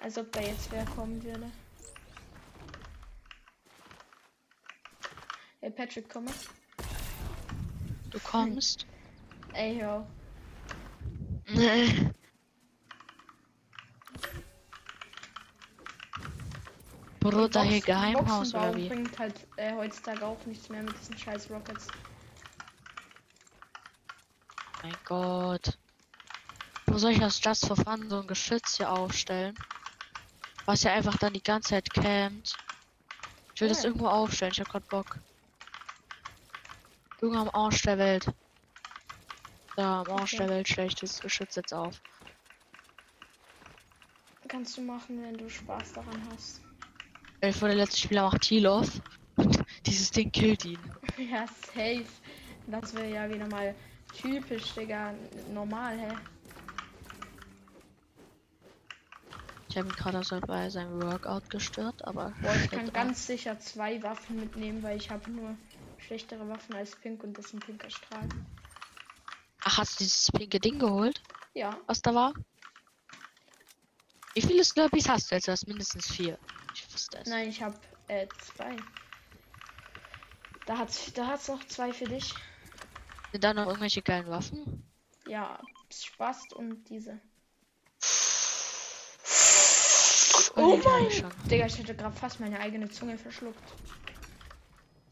Als 0.00 0.16
ob 0.16 0.32
da 0.32 0.40
jetzt 0.40 0.72
wer 0.72 0.86
kommen 0.86 1.22
würde. 1.22 1.52
Hey, 5.60 5.70
Patrick, 5.70 6.08
komme. 6.08 6.30
Du 8.10 8.18
kommst? 8.20 8.86
Ey, 9.52 9.76
hör 9.76 9.98
auf. 9.98 10.06
Nee. 11.48 12.10
Bruder, 17.20 17.62
hier 17.62 17.82
Geheimhaus 17.82 18.54
oder 18.54 18.74
wie? 18.74 18.88
bringt 18.88 19.18
halt 19.18 19.46
äh, 19.56 19.74
heutzutage 19.74 20.24
auch 20.24 20.44
nichts 20.46 20.70
mehr 20.70 20.82
mit 20.82 20.98
diesen 20.98 21.18
scheiß 21.18 21.50
Rockets. 21.50 21.86
Mein 24.82 24.96
Gott. 25.04 25.78
Wo 26.92 26.98
soll 26.98 27.12
ich 27.12 27.20
das 27.20 27.40
Just 27.42 27.66
for 27.66 27.74
Fun 27.74 28.10
so 28.10 28.20
ein 28.20 28.26
Geschütz 28.26 28.76
hier 28.76 28.92
aufstellen? 28.92 29.56
Was 30.66 30.82
ja 30.82 30.92
einfach 30.92 31.16
dann 31.16 31.32
die 31.32 31.42
ganze 31.42 31.70
Zeit 31.70 31.90
campt. 31.94 32.54
Ich 33.54 33.62
will 33.62 33.68
das 33.70 33.78
Ja. 33.78 33.84
irgendwo 33.84 34.08
aufstellen, 34.08 34.52
ich 34.52 34.60
hab 34.60 34.68
grad 34.68 34.86
Bock. 34.90 35.16
Irgendwo 37.22 37.40
am 37.40 37.50
Arsch 37.54 37.80
der 37.80 37.96
Welt. 37.96 38.30
Da 39.74 40.02
am 40.02 40.10
Arsch 40.10 40.32
Okay. 40.32 40.36
der 40.36 40.50
Welt 40.50 40.68
stelle 40.68 40.88
ich 40.88 40.94
das 40.96 41.22
Geschütz 41.22 41.56
jetzt 41.56 41.72
auf. 41.72 41.96
Kannst 44.46 44.76
du 44.76 44.82
machen, 44.82 45.22
wenn 45.22 45.38
du 45.38 45.48
Spaß 45.48 45.94
daran 45.94 46.28
hast. 46.30 46.60
Stell 47.38 47.52
dir 47.52 47.58
vor, 47.58 47.68
der 47.68 47.76
letzte 47.78 48.00
Spieler 48.02 48.22
macht 48.24 48.44
Heal 48.50 48.66
off 48.66 49.00
und 49.36 49.64
dieses 49.86 50.10
Ding 50.10 50.30
killt 50.30 50.66
ihn. 50.66 50.92
Ja, 51.16 51.46
safe. 51.46 52.04
Das 52.66 52.94
wäre 52.94 53.10
ja 53.10 53.28
wieder 53.30 53.46
mal 53.48 53.74
typisch, 54.12 54.74
Digga. 54.74 55.14
Normal, 55.52 55.98
hä? 55.98 56.31
Ich 59.72 59.78
habe 59.78 59.88
ihn 59.88 59.94
gerade 59.94 60.40
bei 60.46 60.68
seinem 60.68 61.00
Workout 61.00 61.48
gestört, 61.48 62.04
aber 62.04 62.34
Boah, 62.42 62.54
ich 62.62 62.70
kann 62.70 62.92
ganz 62.92 63.26
sicher 63.26 63.58
zwei 63.58 64.02
Waffen 64.02 64.38
mitnehmen, 64.38 64.82
weil 64.82 64.98
ich 64.98 65.08
habe 65.08 65.30
nur 65.30 65.56
schlechtere 65.96 66.46
Waffen 66.46 66.74
als 66.74 66.94
Pink 66.96 67.24
und 67.24 67.38
das 67.38 67.46
ist 67.46 67.54
ein 67.54 67.60
pinker 67.60 67.88
Strahl. 67.88 68.28
Ach, 69.64 69.78
hast 69.78 69.98
du 69.98 70.04
dieses 70.04 70.30
pinke 70.30 70.60
Ding 70.60 70.78
geholt, 70.78 71.22
Ja, 71.54 71.80
was 71.86 72.02
da 72.02 72.14
war? 72.14 72.34
Wie 74.34 74.42
viele 74.42 74.62
Slurpees 74.62 75.08
hast 75.08 75.30
du 75.30 75.36
jetzt? 75.36 75.48
Du 75.48 75.52
hast 75.52 75.66
mindestens 75.66 76.06
vier. 76.10 76.38
Ich 76.74 76.92
wusste 76.92 77.20
es. 77.20 77.28
nein, 77.28 77.48
ich 77.48 77.62
habe 77.62 77.78
äh, 78.08 78.26
zwei. 78.42 78.76
Da 80.66 80.76
hat's, 80.76 81.14
da 81.14 81.28
hat's 81.28 81.48
noch 81.48 81.64
zwei 81.64 81.94
für 81.94 82.04
dich. 82.04 82.34
Sind 83.32 83.42
da 83.42 83.54
noch 83.54 83.68
irgendwelche 83.68 84.02
geilen 84.02 84.28
Waffen? 84.28 84.84
Ja, 85.26 85.58
Spaß 85.90 86.52
und 86.56 86.84
diese. 86.90 87.18
Oh 90.62 90.76
mein 90.84 91.10
schon. 91.10 91.30
Digga, 91.50 91.66
ich 91.66 91.78
hätte 91.78 91.94
gerade 91.94 92.14
fast 92.16 92.40
meine 92.40 92.58
eigene 92.60 92.88
Zunge 92.90 93.18
verschluckt. 93.18 93.58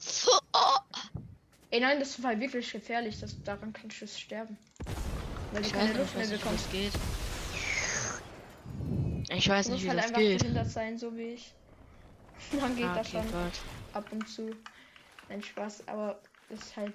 Ey, 1.71 1.81
nein, 1.81 2.01
das 2.01 2.23
war 2.23 2.39
wirklich 2.39 2.73
gefährlich. 2.73 3.21
Das, 3.21 3.41
daran 3.45 3.73
kannst 3.73 4.01
du 4.01 4.07
sterben. 4.07 4.57
Weil 5.53 5.63
du 5.63 5.69
Ich 5.69 5.75
weiß 5.75 5.79
keine 5.81 5.89
nicht, 5.91 5.99
Luft 5.99 6.17
mehr 6.17 6.27
nicht, 6.27 6.43
bekommst. 6.43 6.73
geht. 6.73 6.93
Ich 9.33 9.49
weiß 9.49 9.67
Du 9.67 9.73
nicht, 9.73 9.85
wie 9.85 9.89
halt 9.89 9.99
das 9.99 10.07
einfach 10.07 10.19
geht. 10.21 10.41
behindert 10.41 10.71
sein, 10.71 10.99
so 10.99 11.17
wie 11.17 11.35
ich. 11.35 11.53
Dann 12.61 12.75
geht 12.77 12.87
Ah, 12.87 12.95
das 12.95 13.11
schon 13.11 13.23
gut. 13.23 13.35
ab 13.93 14.05
und 14.11 14.29
zu. 14.29 14.51
Ein 15.29 15.43
Spaß, 15.43 15.87
aber 15.87 16.21
ist 16.49 16.77
halt. 16.77 16.95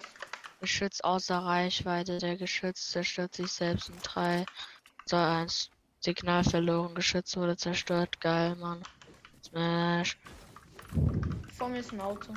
Geschütz 0.59 0.99
außer 1.01 1.37
Reichweite. 1.37 2.17
Der 2.17 2.35
Geschütz 2.35 2.91
zerstört 2.91 3.35
sich 3.35 3.51
selbst 3.51 3.89
in 3.89 3.99
3, 3.99 4.45
2, 5.05 5.41
1. 5.41 5.69
Signal 6.05 6.43
verloren. 6.43 6.93
Geschütz 6.93 7.35
wurde 7.35 7.57
zerstört. 7.57 8.21
Geil, 8.21 8.55
Mann. 8.57 8.83
Smash. 9.43 10.19
Vor 11.57 11.69
mir 11.69 11.79
ist 11.79 11.91
ein 11.93 11.99
Auto. 11.99 12.31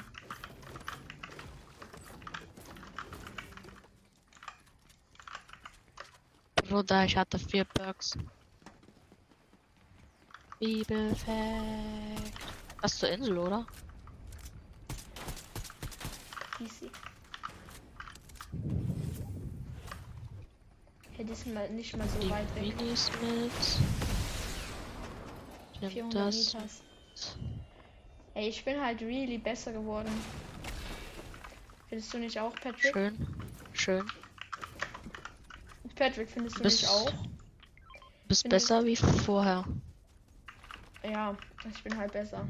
Bruder, 6.55 7.05
ich 7.05 7.15
hatte 7.15 7.39
vier 7.39 7.65
Perks. 7.65 8.17
Bibelfact. 10.59 11.29
Das 12.81 12.95
ist 12.95 13.01
zur 13.01 13.11
Insel, 13.11 13.37
oder? 13.37 13.67
Easy. 16.59 16.91
Die 21.29 21.33
ist 21.33 21.47
mal 21.47 21.69
nicht 21.71 21.97
mal 21.97 22.09
so 22.09 22.19
Die 22.21 22.31
weit 22.31 22.55
weg. 22.57 22.75
Minis 22.79 23.11
mit. 23.21 23.53
Ich 25.75 25.81
nehm 25.81 25.91
400 25.91 26.27
das. 26.29 26.55
Meters. 26.55 26.83
Ey, 28.35 28.49
ich 28.49 28.65
bin 28.65 28.81
halt 28.81 29.01
really 29.03 29.39
besser 29.39 29.73
geworden. 29.73 30.11
Findest 31.89 32.13
du 32.15 32.19
nicht 32.19 32.39
auch, 32.39 32.55
Patrick? 32.55 32.93
Schön. 32.93 33.27
Schön. 33.73 34.07
Patrick, 35.97 36.29
findest 36.31 36.59
du 36.59 36.63
Bist- 36.63 36.83
nicht 36.83 36.91
auch? 36.91 37.13
Bist 38.27 38.43
Bin 38.45 38.51
besser 38.51 38.85
wie 38.85 38.97
vorher. 38.97 39.65
Ja, 41.03 41.37
ich 41.75 41.83
bin 41.83 41.97
halt 41.97 42.13
besser. 42.13 42.47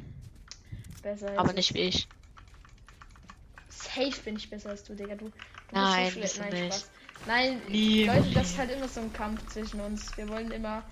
Besser 1.02 1.38
Aber 1.38 1.52
nicht 1.52 1.72
wie 1.74 1.80
ich. 1.80 2.08
Safe 3.68 4.20
bin 4.24 4.36
ich 4.36 4.50
besser 4.50 4.70
als 4.70 4.84
du, 4.84 4.94
Digga. 4.94 5.14
Du, 5.14 5.26
du 5.26 5.32
Nein, 5.72 6.12
bist 6.20 6.34
so 6.34 6.42
schlecht. 6.42 6.52
Nein, 6.52 6.64
nicht. 6.64 6.74
Spaß. 6.74 6.90
Nein, 7.26 7.60
im 7.68 8.06
Leute, 8.06 8.30
das 8.34 8.50
ist 8.50 8.58
halt 8.58 8.70
immer 8.70 8.88
so 8.88 9.00
ein 9.00 9.12
Kampf 9.12 9.46
zwischen 9.48 9.80
uns. 9.80 10.16
Wir 10.16 10.28
wollen 10.28 10.50
immer, 10.50 10.82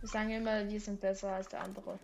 wir 0.00 0.08
sagen 0.08 0.30
immer, 0.30 0.68
wir 0.68 0.80
sind 0.80 1.00
besser 1.00 1.32
als 1.32 1.48
der 1.48 1.62
andere. 1.62 1.98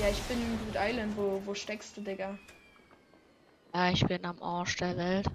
Ja, 0.00 0.08
ich 0.08 0.20
bin 0.22 0.38
in 0.38 0.58
Good 0.66 0.76
Island. 0.76 1.16
Wo, 1.16 1.42
wo 1.44 1.54
steckst 1.54 1.96
du, 1.96 2.00
Digga? 2.00 2.38
Ja, 3.74 3.90
ich 3.90 4.04
bin 4.06 4.24
am 4.24 4.42
Arsch 4.42 4.76
der 4.76 4.96
Welt. 4.96 5.26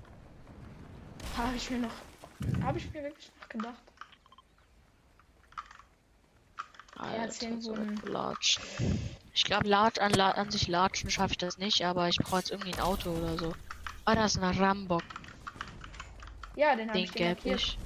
Habe 1.37 1.55
ich 1.55 1.69
mir 1.69 1.79
noch, 1.79 1.93
habe 2.63 2.77
ich 2.77 2.91
mir 2.93 3.03
wirklich 3.03 3.31
noch 3.39 3.49
gedacht. 3.49 3.83
Er 6.97 7.21
Alter. 7.21 8.35
Ich 9.33 9.43
glaube, 9.45 9.67
Lat 9.69 9.99
an, 9.99 10.19
an 10.19 10.51
sich 10.51 10.67
Latschen 10.67 11.09
schaffe 11.09 11.31
ich 11.31 11.37
das 11.37 11.57
nicht, 11.57 11.85
aber 11.85 12.09
ich 12.09 12.17
brauche 12.17 12.39
jetzt 12.39 12.51
irgendwie 12.51 12.73
ein 12.73 12.81
Auto 12.81 13.11
oder 13.11 13.37
so. 13.37 13.53
Ah, 14.05 14.15
da 14.15 14.25
ist 14.25 14.37
ein 14.37 14.57
Rambock. 14.57 15.03
Ja, 16.55 16.75
den 16.75 16.91
Den 16.91 17.05
markiert. 17.05 17.45
ich. 17.45 17.77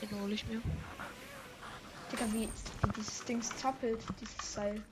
Den 0.00 0.20
hole 0.20 0.34
ich 0.34 0.46
mir. 0.46 0.60
Digga, 2.12 2.26
wie, 2.32 2.48
dieses 2.96 3.24
Ding 3.24 3.42
zappelt, 3.42 4.00
dieses 4.20 4.54
Seil. 4.54 4.82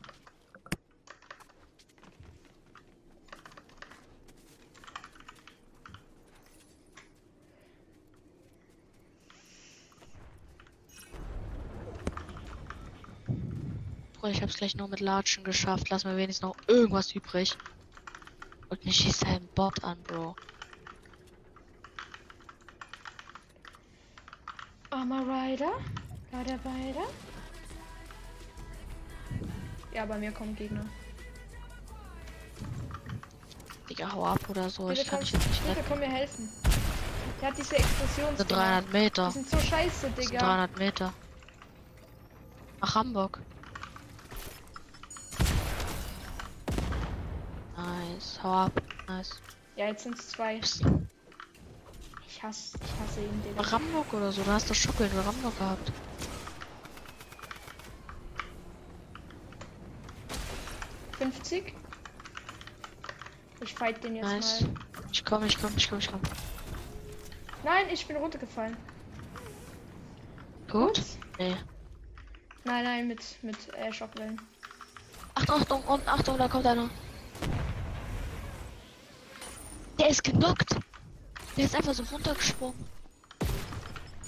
Ich 14.25 14.41
hab's 14.41 14.57
gleich 14.57 14.77
nur 14.77 14.89
mit 14.89 15.01
Latschen 15.01 15.45
geschafft. 15.45 15.91
Lass 15.91 16.05
mir 16.05 16.17
wenigstens 16.17 16.43
noch 16.43 16.57
irgendwas 16.69 17.13
übrig. 17.15 17.57
Und 18.73 18.87
mich 18.87 18.97
schießt 18.97 19.27
ein 19.27 19.47
Bot 19.55 19.85
an, 19.85 20.03
Bro. 20.05 20.35
Armer 24.89 25.21
Rider. 25.21 25.73
Rider, 26.33 26.59
Rider. 26.65 27.07
Ja, 29.93 30.07
bei 30.07 30.17
mir 30.17 30.33
kommen 30.33 30.57
Gegner. 30.57 30.87
Digga, 33.91 34.11
hau 34.11 34.25
ab 34.25 34.41
oder 34.49 34.71
so. 34.71 34.87
Bitte 34.87 35.03
Ich 35.03 35.07
kann 35.07 35.21
dich 35.21 35.33
jetzt 35.33 35.47
nicht 35.49 35.63
bitte 35.65 35.77
retten. 35.77 35.89
komm 35.91 35.99
mir 35.99 36.09
helfen. 36.09 36.49
Der 37.43 37.49
hat 37.51 37.59
diese 37.59 37.77
Explosions. 37.77 38.39
Das 38.39 38.49
sind 38.49 38.53
300 38.53 38.91
Meter. 38.91 39.27
Die 39.27 39.33
sind 39.33 39.51
so 39.51 39.59
scheiße, 39.59 40.11
Digga. 40.13 40.39
300 40.39 40.79
Meter. 40.79 41.13
Nach 42.81 42.95
Hamburg. 42.95 43.39
Nice. 48.23 48.41
Hau 48.43 48.53
ab. 48.53 48.83
Nice. 49.09 49.41
Ja, 49.77 49.87
jetzt 49.87 50.05
sind 50.05 50.19
es 50.19 50.29
zwei. 50.29 50.59
Psst. 50.61 50.85
Ich 52.29 52.43
hasse, 52.43 52.79
ich 52.85 53.01
hasse 53.01 53.21
ihn. 53.21 53.43
Nach 53.57 53.73
Hamburg 53.73 54.13
oder 54.13 54.31
so. 54.31 54.43
Du 54.43 54.51
hast 54.53 54.71
doch 54.71 54.75
Schuckeln 54.75 55.11
in 55.11 55.25
Hamburg 55.25 55.59
gehabt. 55.59 55.93
50. 61.19 61.75
Ich 63.61 63.75
fight 63.75 64.03
den 64.05 64.17
jetzt 64.17 64.25
Nice. 64.25 64.61
mal. 64.63 64.71
Ich 65.13 65.25
komm, 65.25 65.45
ich 65.45 65.61
komm, 65.61 65.73
ich 65.77 65.89
komm, 65.89 65.99
ich 65.99 66.09
komm. 66.11 66.21
Nein, 67.65 67.87
ich 67.93 68.07
bin 68.07 68.17
runtergefallen. 68.17 68.77
Gut? 70.71 71.01
Nee. 71.39 71.57
Nein, 72.65 72.85
nein, 72.85 73.09
mit, 73.09 73.21
mit 73.43 73.57
äh, 73.75 73.93
Schockwellen. 73.93 74.41
Achtung, 75.35 75.61
Achtung, 75.61 75.83
und 75.85 76.09
Achtung, 76.09 76.39
da 76.39 76.49
kommt 76.49 76.67
einer. 76.67 76.89
Der 79.99 80.02
ist 80.13 80.25
genockt. 80.25 80.77
Der 81.57 81.65
ist 81.65 81.75
einfach 81.75 81.95
so 81.95 82.03
runtergesprungen. 82.05 82.87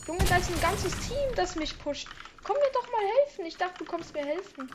Junge, 0.06 0.24
da 0.24 0.36
ist 0.36 0.50
ein 0.50 0.60
ganzes 0.60 0.92
Team, 1.06 1.34
das 1.36 1.56
mich 1.56 1.78
pusht. 1.78 2.08
Komm 2.42 2.56
mir 2.56 2.72
doch 2.72 2.90
mal 2.90 3.00
helfen. 3.20 3.46
Ich 3.46 3.56
dachte, 3.56 3.78
du 3.78 3.84
kommst 3.84 4.12
mir 4.14 4.24
helfen. 4.24 4.70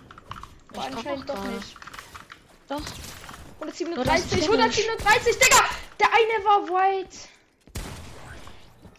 Aber 0.70 0.88
Ich 0.88 0.96
anscheinend 0.96 1.30
doch 1.30 1.36
gerade. 1.36 1.50
nicht. 1.50 1.76
Doch. 2.68 2.82
137, 3.60 4.30
Finish. 4.30 4.50
137, 4.50 5.40
Digga! 5.40 5.66
Der 6.00 6.08
eine 6.14 6.46
war 6.46 6.68
white. 6.70 7.18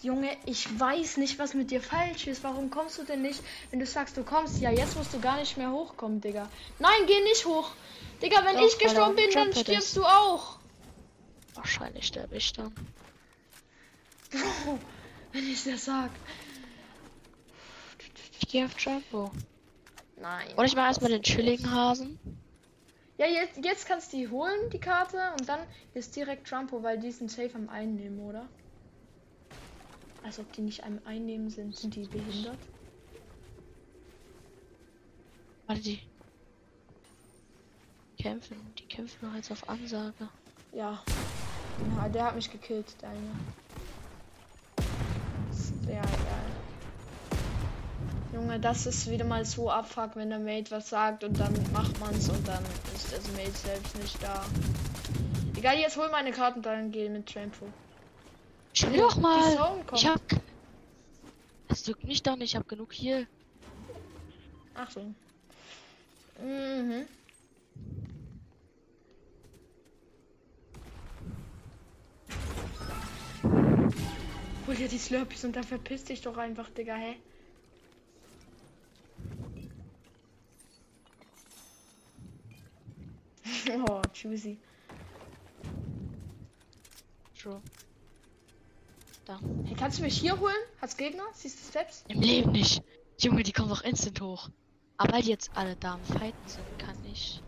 Junge, 0.03 0.37
ich 0.47 0.81
weiß 0.81 1.19
nicht, 1.19 1.39
was 1.39 1.55
mit 1.55 1.71
dir 1.71 1.81
falsch 1.81 2.27
ist. 2.27 2.43
Warum 2.43 2.71
kommst 2.71 2.99
du 2.99 3.05
denn 3.05 3.23
nicht, 3.23 3.41
wenn 3.71 3.81
du 3.81 3.87
sagst, 3.87 4.17
du 4.17 4.25
kommst? 4.25 4.61
Ja, 4.61 4.71
jetzt 4.71 4.97
musst 4.97 5.13
du 5.13 5.21
gar 5.21 5.37
nicht 5.37 5.57
mehr 5.57 5.71
hochkommen, 5.71 6.21
Digga. 6.21 6.49
Nein, 6.79 7.07
geh 7.07 7.21
nicht 7.23 7.45
hoch. 7.47 7.71
Digga, 8.23 8.45
wenn 8.45 8.57
Doch, 8.57 8.67
ich 8.67 8.79
gestorben 8.79 9.17
bin, 9.17 9.31
dann 9.31 9.53
stirbst 9.53 9.97
du 9.97 10.05
auch. 10.05 10.60
Wahrscheinlich 11.61 12.07
sterbe 12.07 12.37
ich 12.37 12.55
dann. 12.55 12.73
wenn 15.33 15.47
ich 15.47 15.63
das 15.63 15.85
sag. 15.85 16.11
Ich 18.41 18.49
gehe 18.49 18.65
auf 18.65 18.79
Jumbo. 18.79 19.31
Nein. 20.17 20.55
Oder 20.55 20.65
ich 20.65 20.75
mache 20.75 20.87
erstmal 20.87 21.11
den 21.11 21.23
chilligen 21.23 21.71
Hasen. 21.71 22.19
Ja, 23.19 23.27
jetzt, 23.27 23.63
jetzt 23.63 23.87
kannst 23.87 24.11
du 24.15 24.17
die 24.17 24.29
holen, 24.29 24.71
die 24.71 24.79
Karte, 24.79 25.19
und 25.39 25.47
dann 25.51 25.61
ist 25.93 26.17
direkt 26.17 26.49
Trumpo, 26.49 26.83
weil 26.83 26.99
die 26.99 27.13
sind 27.13 27.31
safe 27.31 27.55
am 27.55 27.69
Einnehmen, 27.69 28.21
oder? 28.21 28.49
Als 30.25 30.39
ob 30.39 30.51
die 30.55 30.63
nicht 30.63 30.83
am 30.83 30.99
Einnehmen 31.05 31.51
sind, 31.51 31.77
sind 31.77 31.95
die 31.95 32.07
behindert. 32.07 32.57
Warte, 35.67 35.83
die 35.83 36.01
kämpfen. 38.19 38.57
Die 38.79 38.87
kämpfen 38.87 39.29
noch 39.29 39.37
jetzt 39.37 39.53
auf 39.53 39.69
Ansage. 39.69 40.31
Ja. 40.73 41.03
Ja 41.97 42.09
der 42.09 42.25
hat 42.25 42.35
mich 42.35 42.51
gekillt, 42.51 42.97
der 43.03 43.11
eine. 43.11 43.19
Ja, 45.89 46.03
ja. 46.03 46.41
Junge, 48.33 48.61
das 48.61 48.87
ist 48.87 49.11
wieder 49.11 49.25
mal 49.25 49.45
so 49.45 49.71
abfuck, 49.71 50.15
wenn 50.15 50.31
der 50.31 50.39
Mate 50.39 50.71
was 50.71 50.89
sagt 50.89 51.25
und 51.25 51.39
dann 51.39 51.53
macht 51.73 51.99
man's 51.99 52.29
und 52.29 52.47
dann 52.47 52.65
ist 52.95 53.13
das 53.13 53.27
Mate 53.33 53.51
selbst 53.51 53.97
nicht 53.99 54.23
da. 54.23 54.45
Egal, 55.57 55.79
jetzt 55.79 55.97
hol 55.97 56.09
meine 56.11 56.31
Karten, 56.31 56.63
dann 56.63 56.93
geh 56.93 57.09
mit 57.09 57.27
Trampo. 57.33 57.67
Die 58.75 58.97
doch 58.97 59.17
mal. 59.17 59.83
Ich 59.95 60.07
hab. 60.07 60.21
Es 61.69 61.87
juckt 61.87 62.05
mich 62.05 62.23
doch 62.23 62.37
nicht, 62.37 62.53
ich 62.53 62.57
hab 62.57 62.69
genug 62.69 62.93
hier. 62.93 63.27
Ach 64.75 64.91
so. 64.91 65.13
Hol 74.71 74.77
dir 74.77 74.89
die 74.89 74.99
Slurpees 74.99 75.45
und 75.45 75.57
dann 75.57 75.65
verpiss 75.65 76.05
dich 76.05 76.21
doch 76.21 76.37
einfach, 76.37 76.71
Digga, 76.71 76.95
hä? 76.95 77.17
oh, 83.91 84.01
juicy. 84.15 84.57
True. 87.37 87.61
Da. 89.25 89.41
Hey, 89.65 89.75
kannst 89.77 89.99
du 89.99 90.05
mich 90.05 90.17
hier 90.21 90.39
holen? 90.39 90.55
Hat's 90.81 90.97
Gegner? 90.97 91.25
Siehst 91.35 91.59
du 91.59 91.71
Steps? 91.71 92.05
Im 92.07 92.21
Leben 92.21 92.53
nicht. 92.53 92.81
Junge, 93.19 93.43
die 93.43 93.51
kommen 93.51 93.71
doch 93.71 93.83
instant 93.83 94.21
hoch. 94.21 94.51
Aber 94.99 95.15
weil 95.15 95.23
die 95.23 95.31
jetzt 95.31 95.51
alle 95.57 95.75
da 95.75 95.95
am 95.95 96.05
Fighten 96.05 96.47
sind, 96.47 96.79
kann 96.79 97.05
ich 97.07 97.43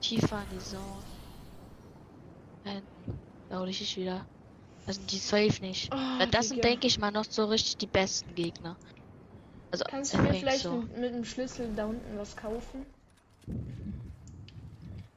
tiefer 0.00 0.42
in 0.42 0.58
die 0.58 0.64
Zone. 0.64 1.04
Da 3.48 3.60
hol 3.60 3.68
ich 3.68 3.78
dich 3.78 3.96
wieder. 3.96 4.26
Das 4.88 4.96
sind 4.96 5.12
die 5.12 5.18
safe 5.18 5.62
nicht. 5.62 5.92
Oh, 5.92 6.24
das 6.30 6.48
sind, 6.48 6.64
denke 6.64 6.86
ich 6.86 6.98
mal, 6.98 7.10
noch 7.10 7.26
so 7.26 7.44
richtig 7.44 7.76
die 7.76 7.86
besten 7.86 8.34
Gegner. 8.34 8.74
Also, 9.70 9.84
Kannst 9.84 10.14
du 10.14 10.18
mir 10.22 10.32
vielleicht 10.32 10.62
so. 10.62 10.72
mit, 10.72 10.96
mit 10.96 11.14
dem 11.14 11.24
Schlüssel 11.26 11.68
da 11.76 11.84
unten 11.84 12.16
was 12.16 12.34
kaufen? 12.34 12.86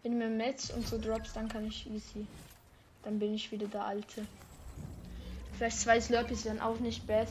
Wenn 0.03 0.11
du 0.11 0.17
mir 0.17 0.27
Metz 0.27 0.71
und 0.71 0.85
so 0.85 0.97
drops, 0.97 1.31
dann 1.31 1.47
kann 1.47 1.65
ich 1.65 1.89
easy. 1.89 2.27
Dann 3.03 3.17
bin 3.17 3.33
ich 3.33 3.49
wieder 3.49 3.65
der 3.67 3.85
Alte. 3.85 4.27
Vielleicht 5.53 5.79
zwei 5.79 6.01
Slurpees 6.01 6.43
wären 6.43 6.59
auch 6.59 6.79
nicht 6.79 7.07
bad. 7.07 7.29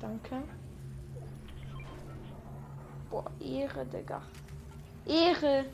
Danke. 0.00 0.44
Boah, 3.10 3.28
Ehre, 3.40 3.84
Digga. 3.84 4.22
Ehre! 5.08 5.64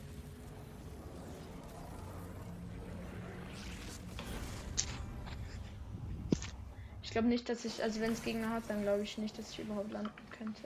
Glaube 7.17 7.29
nicht, 7.29 7.49
dass 7.49 7.65
ich, 7.65 7.81
also 7.81 7.99
wenn 7.99 8.11
es 8.11 8.21
Gegner 8.21 8.51
hat, 8.51 8.61
dann 8.67 8.83
glaube 8.83 9.01
ich 9.01 9.17
nicht, 9.17 9.35
dass 9.39 9.49
ich 9.49 9.57
überhaupt 9.57 9.91
landen 9.91 10.11
könnte. 10.37 10.61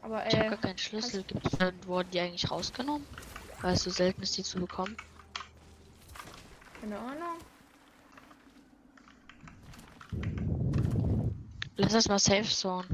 Aber 0.00 0.26
Ich 0.26 0.34
habe 0.34 0.46
äh, 0.46 0.48
gar 0.48 0.56
keinen 0.56 0.78
Schlüssel. 0.78 1.22
Gibt 1.24 1.46
es 1.46 1.86
wurden 1.86 2.10
die 2.10 2.20
eigentlich 2.20 2.50
rausgenommen? 2.50 3.06
Weil 3.60 3.74
es 3.74 3.82
so 3.82 3.90
selten 3.90 4.22
ist, 4.22 4.38
die 4.38 4.42
zu 4.42 4.58
bekommen. 4.58 4.96
keine 6.80 6.98
Ahnung. 6.98 7.36
Lass 11.76 11.92
das 11.92 12.08
mal 12.08 12.18
Safe 12.18 12.48
Zone. 12.48 12.88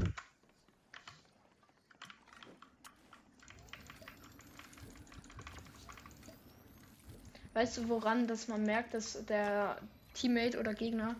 Weißt 7.53 7.77
du, 7.77 7.87
woran, 7.87 8.27
dass 8.27 8.49
man 8.49 8.65
merkt, 8.65 8.93
dass 8.93 9.25
der 9.27 9.77
Teammate 10.13 10.59
oder 10.59 10.73
Gegner 10.73 11.15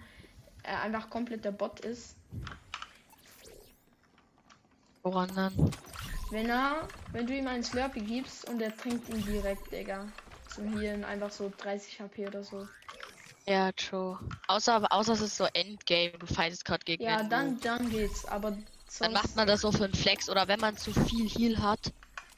äh, 0.67 0.75
einfach 0.75 1.09
komplett 1.09 1.45
der 1.45 1.51
Bot 1.51 1.79
ist? 1.79 2.15
Woran 5.03 5.35
dann? 5.35 5.73
Wenn 6.29 6.49
er, 6.49 6.89
wenn 7.11 7.27
du 7.27 7.35
ihm 7.35 7.47
einen 7.47 7.63
Slurpee 7.63 8.01
gibst 8.01 8.45
und 8.49 8.61
er 8.61 8.75
trinkt 8.75 9.09
ihn 9.09 9.23
direkt, 9.23 9.71
Digga. 9.71 10.05
Zum 10.47 10.67
Healen 10.67 11.03
einfach 11.05 11.31
so 11.31 11.51
30 11.57 11.99
HP 12.01 12.27
oder 12.27 12.43
so. 12.43 12.67
Ja, 13.47 13.71
true. 13.71 14.19
Außer, 14.47 14.91
außer 14.91 15.13
es 15.13 15.21
ist 15.21 15.37
so 15.37 15.45
Endgame, 15.53 16.11
du 16.19 16.25
fightest 16.27 16.65
gerade 16.65 16.83
gegen 16.85 17.03
Ja, 17.03 17.23
dann, 17.23 17.59
dann 17.61 17.89
geht's. 17.89 18.25
Aber 18.25 18.57
Dann 18.99 19.13
macht 19.13 19.35
man 19.35 19.47
das 19.47 19.61
so 19.61 19.71
für 19.71 19.85
einen 19.85 19.93
Flex 19.93 20.29
oder 20.29 20.47
wenn 20.47 20.59
man 20.59 20.75
zu 20.77 20.91
viel 20.93 21.29
Heal 21.29 21.61
hat, 21.61 21.91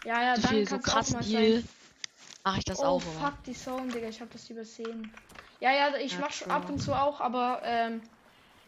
ja, 0.06 0.22
ja, 0.24 0.36
zu 0.36 0.42
dann 0.42 0.56
viel 0.56 0.68
so 0.68 0.78
krassen 0.80 1.22
Heal, 1.22 1.64
mache 2.46 2.60
ich 2.60 2.66
das 2.66 2.80
oh, 2.80 2.86
auch 2.86 3.02
fuck, 3.02 3.44
die 3.46 3.54
Zone, 3.54 3.92
Digga, 3.92 4.08
ich 4.08 4.22
hab 4.22 4.30
das 4.32 4.50
übersehen. 4.50 5.12
Ja, 5.60 5.72
ja, 5.72 5.96
ich 5.98 6.14
Ja, 6.14 6.20
mach 6.20 6.32
schon 6.32 6.52
ab 6.52 6.70
und 6.70 6.80
zu 6.80 6.94
auch, 6.94 7.20
aber 7.20 7.62
ähm, 7.64 8.02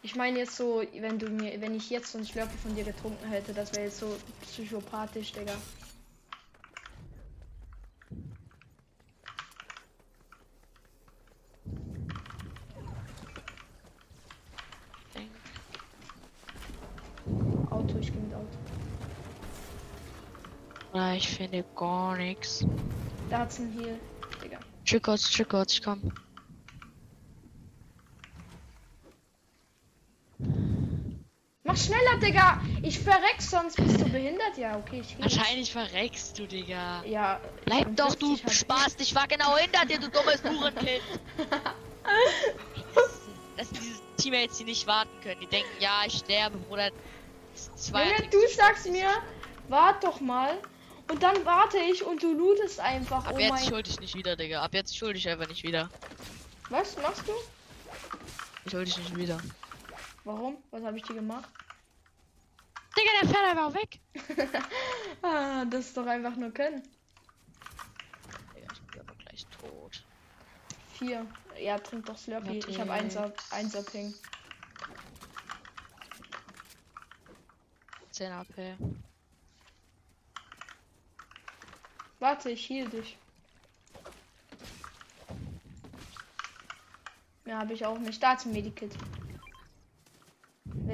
ich 0.04 0.16
meine 0.16 0.40
jetzt 0.40 0.56
so, 0.56 0.84
wenn 1.00 1.20
du 1.20 1.30
mir, 1.30 1.62
wenn 1.62 1.76
ich 1.76 1.90
jetzt 1.90 2.12
so 2.12 2.18
ein 2.18 2.26
Slurpee 2.26 2.58
von 2.58 2.76
dir 2.76 2.84
getrunken 2.84 3.28
hätte, 3.30 3.54
das 3.54 3.72
wäre 3.74 3.86
jetzt 3.86 4.00
so 4.00 4.18
psychopathisch, 4.42 5.32
Digga. 5.32 5.54
Auto, 17.70 17.98
ich 18.00 18.12
gehe 18.12 18.22
mit 18.22 18.34
Auto. 18.34 18.48
Oder 20.94 21.14
ich 21.16 21.30
finde 21.30 21.64
gar 21.76 22.18
nichts. 22.18 22.66
Da 23.30 23.40
hat's 23.40 23.60
ein 23.60 23.72
Heal, 23.72 24.00
Digga. 24.44 24.60
Chickos, 24.84 25.30
Chickos, 25.30 25.74
ich 25.74 25.84
komm. 25.84 26.12
Mach 31.72 31.78
schneller, 31.78 32.18
Digga! 32.18 32.60
Ich 32.82 33.00
verreck, 33.00 33.38
sonst 33.40 33.78
bist 33.78 34.02
du 34.02 34.10
behindert. 34.10 34.58
Ja, 34.58 34.76
okay, 34.76 35.00
ich 35.00 35.16
geh. 35.16 35.24
Wahrscheinlich 35.24 35.72
verreckst 35.72 36.38
du, 36.38 36.46
Digga. 36.46 37.02
Ja. 37.06 37.40
Bleib 37.64 37.96
doch, 37.96 38.14
du 38.14 38.36
50 38.36 38.44
HP. 38.44 38.54
Spaß, 38.54 38.96
ich 39.00 39.16
war 39.16 39.26
genau 39.26 39.56
hinter 39.56 39.86
dir, 39.86 39.98
du 39.98 40.10
dummes 40.10 40.44
Hurenkind. 40.44 41.02
das 43.56 43.70
sind 43.70 43.82
diese 43.82 44.02
Teammates, 44.18 44.58
die 44.58 44.66
nicht 44.66 44.86
warten 44.86 45.18
können. 45.24 45.40
Die 45.40 45.48
denken, 45.48 45.70
ja, 45.80 46.02
ich 46.06 46.18
sterbe, 46.18 46.58
Bruder. 46.58 46.90
Zwei 47.78 48.04
Junge, 48.04 48.30
du 48.30 48.38
sagst 48.54 48.92
mir, 48.92 49.08
wart 49.70 50.04
doch 50.04 50.20
mal. 50.20 50.58
Und 51.10 51.24
dann 51.24 51.46
warte 51.46 51.78
ich 51.78 52.04
und 52.04 52.22
du 52.22 52.34
lootest 52.34 52.82
einfach. 52.82 53.26
Ab 53.28 53.36
oh 53.38 53.40
jetzt 53.40 53.50
mein. 53.50 53.64
schuld 53.64 53.88
ich 53.88 53.98
nicht 54.02 54.16
wieder, 54.16 54.36
Digga. 54.36 54.62
Ab 54.62 54.74
jetzt 54.74 54.98
schuld 54.98 55.16
ich 55.16 55.30
einfach 55.30 55.48
nicht 55.48 55.64
wieder. 55.64 55.90
Was 56.70 56.98
machst 56.98 57.26
du? 57.26 57.32
Ich 58.66 58.72
schuld 58.72 58.88
dich 58.88 58.98
nicht 58.98 59.16
wieder. 59.16 59.38
Warum? 60.26 60.58
Was 60.72 60.84
habe 60.84 60.98
ich 60.98 61.04
dir 61.04 61.16
gemacht? 61.16 61.50
Digga, 62.98 63.12
der 63.22 63.30
fährt 63.30 63.46
einfach 63.46 63.74
weg. 63.74 64.00
ah, 65.22 65.66
das 65.66 65.88
ist 65.88 65.98
doch 65.98 66.06
einfach 66.06 66.36
nur 66.36 66.52
können. 66.52 66.84
Digga, 68.56 68.68
ich 68.74 68.82
bin 68.92 69.02
aber 69.02 69.16
gleich 69.16 69.46
tot. 69.48 70.04
Vier. 70.94 71.26
Ja, 71.60 71.78
trink 71.80 72.06
doch 72.06 72.18
Slurpee. 72.18 72.60
Ich 72.68 72.80
habe 72.80 72.90
Matrix. 72.90 73.16
1er, 73.16 73.34
1er 73.52 73.92
Ping. 73.92 74.14
10 78.12 78.32
AP. 78.32 78.78
Warte, 82.20 82.52
ich 82.52 82.70
heal 82.70 82.88
dich. 82.88 83.18
Ja, 87.46 87.60
habe 87.60 87.74
ich 87.74 87.86
auch 87.86 87.98
nicht. 87.98 88.22
Da 88.22 88.38
zum 88.38 88.52
Medikit. 88.52 88.92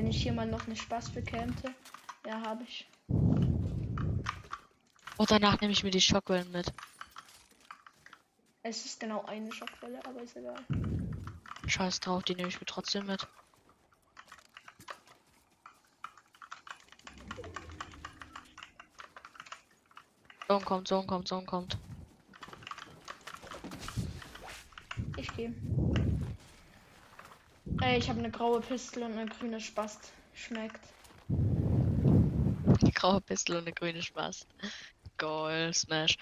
Wenn 0.08 0.14
ich 0.14 0.24
hier 0.24 0.32
mal 0.32 0.48
noch 0.48 0.66
eine 0.66 0.76
Spaß 0.78 1.10
bekämte. 1.10 1.76
Ja, 2.26 2.40
habe 2.40 2.64
ich. 2.64 2.88
Und 5.18 5.30
danach 5.30 5.60
nehme 5.60 5.74
ich 5.74 5.84
mir 5.84 5.92
die 5.92 6.00
Schockwellen 6.00 6.50
mit. 6.50 6.72
Es 8.64 8.86
ist 8.86 9.02
genau 9.02 9.26
eine 9.26 9.52
Schockwelle, 9.52 10.00
aber 10.06 10.22
ist 10.22 10.38
egal. 10.38 10.64
Scheiß 11.68 12.00
drauf, 12.00 12.24
die 12.24 12.36
nehme 12.36 12.48
ich 12.48 12.58
mir 12.58 12.66
trotzdem 12.66 13.06
mit. 13.06 13.28
Sohn 20.48 20.64
kommt, 20.64 20.88
Sohn 20.88 21.06
kommt, 21.06 21.28
Sohn 21.28 21.46
kommt. 21.46 21.78
Ich 25.18 25.36
gehe. 25.36 25.54
Ey, 27.88 28.00
ich 28.00 28.10
habe 28.10 28.20
eine 28.20 28.30
graue 28.30 28.60
Pistole 28.60 29.06
und 29.06 29.14
eine 29.18 29.30
grüne 29.30 29.62
Spast. 29.62 30.12
Schmeckt. 30.34 30.82
Die 31.30 32.92
graue 32.92 33.22
Pistole 33.22 33.60
und 33.60 33.64
eine 33.66 33.74
grüne 33.74 34.02
Spaß. 34.02 34.46
Goal, 35.18 35.74
Smash. 35.74 36.18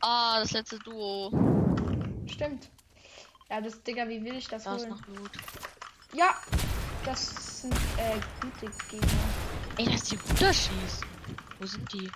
Ah, 0.00 0.38
das 0.38 0.52
letzte 0.52 0.78
Duo. 0.78 1.32
Stimmt. 2.26 2.70
Ja, 3.50 3.60
das, 3.60 3.82
Digga, 3.82 4.08
wie 4.08 4.22
will 4.22 4.36
ich 4.36 4.46
das 4.46 4.62
Da 4.62 4.76
ist 4.76 4.82
holen? 4.82 4.90
noch 4.90 5.06
Loot. 5.08 5.32
Ja, 6.14 6.36
das 7.04 7.62
sind 7.62 7.74
äh, 7.74 8.14
gute 8.40 8.72
Gegner. 8.88 9.08
Ey, 9.78 9.86
dass 9.86 10.04
die 10.04 10.14
runterschießen. 10.14 11.08
Wo 11.58 11.66
sind 11.66 11.92
die? 11.92 12.08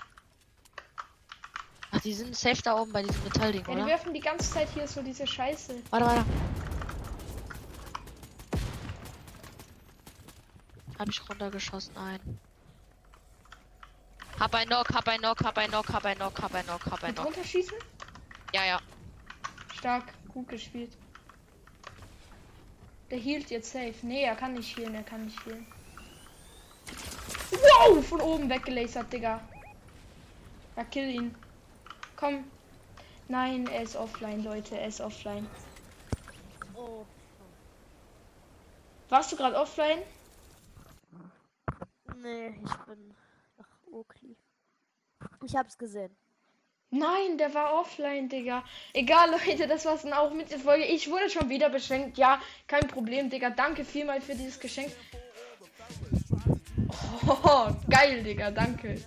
Ach, 1.90 2.00
die 2.00 2.14
sind 2.14 2.36
safe 2.36 2.62
da 2.62 2.76
oben 2.78 2.92
bei 2.92 3.02
diesem 3.02 3.24
Metallding, 3.24 3.62
Ja, 3.62 3.66
die 3.66 3.72
oder? 3.80 3.86
werfen 3.86 4.14
die 4.14 4.20
ganze 4.20 4.52
Zeit 4.52 4.68
hier 4.72 4.86
so 4.86 5.02
diese 5.02 5.26
Scheiße. 5.26 5.82
Warte, 5.90 6.06
warte. 6.06 6.24
Hab 11.02 11.08
ich 11.08 11.28
runtergeschossen, 11.28 11.96
ein. 11.96 12.38
Hab 14.38 14.54
ein 14.54 14.68
Knock, 14.68 14.88
hab 14.94 15.08
ein 15.08 15.18
Knock, 15.18 15.42
hab 15.42 15.58
ein 15.58 15.68
Knock, 15.68 15.88
hab 15.92 16.04
ein 16.04 16.14
Knock, 16.14 16.40
hab 16.40 16.54
ein 16.54 16.64
Knock, 16.64 16.86
hab 16.86 17.02
ein 17.02 17.12
Knock. 17.12 17.26
runterschießen? 17.26 17.76
Ja, 18.54 18.64
ja. 18.64 18.80
Stark, 19.74 20.04
gut 20.32 20.48
gespielt. 20.48 20.92
Der 23.10 23.18
hielt 23.18 23.50
jetzt 23.50 23.72
safe. 23.72 23.96
Nee, 24.02 24.22
er 24.22 24.36
kann 24.36 24.54
nicht 24.54 24.76
healen, 24.76 24.94
er 24.94 25.02
kann 25.02 25.24
nicht 25.24 25.44
healen. 25.44 25.66
Wow, 27.50 28.06
von 28.06 28.20
oben 28.20 28.48
weggelasert, 28.48 29.12
Digga. 29.12 29.40
Ja, 30.76 30.84
kill 30.84 31.10
ihn. 31.10 31.34
Komm. 32.14 32.44
Nein, 33.26 33.66
er 33.66 33.82
ist 33.82 33.96
offline, 33.96 34.44
Leute, 34.44 34.78
er 34.78 34.86
ist 34.86 35.00
offline. 35.00 35.50
Oh. 36.76 37.04
Warst 39.08 39.32
du 39.32 39.36
gerade 39.36 39.56
offline? 39.56 39.98
Nee, 42.22 42.54
ich 42.64 42.76
bin 42.86 43.14
nach 43.58 43.66
Oakley. 43.90 44.36
Ich 45.44 45.56
hab's 45.56 45.76
gesehen. 45.76 46.14
Nein, 46.90 47.36
der 47.36 47.52
war 47.52 47.80
offline, 47.80 48.28
Digga. 48.28 48.62
Egal, 48.92 49.30
Leute, 49.30 49.66
das 49.66 49.84
war's 49.86 50.02
dann 50.02 50.12
auch 50.12 50.32
mit 50.32 50.52
der 50.52 50.60
Folge. 50.60 50.84
Ich 50.84 51.10
wurde 51.10 51.30
schon 51.30 51.48
wieder 51.48 51.68
beschenkt. 51.68 52.18
Ja, 52.18 52.40
kein 52.68 52.86
Problem, 52.86 53.28
Digga. 53.28 53.50
Danke 53.50 53.84
vielmal 53.84 54.20
für 54.20 54.34
dieses 54.34 54.60
Geschenk. 54.60 54.92
Oh, 57.26 57.70
geil, 57.90 58.22
Digga. 58.22 58.50
Danke. 58.50 59.02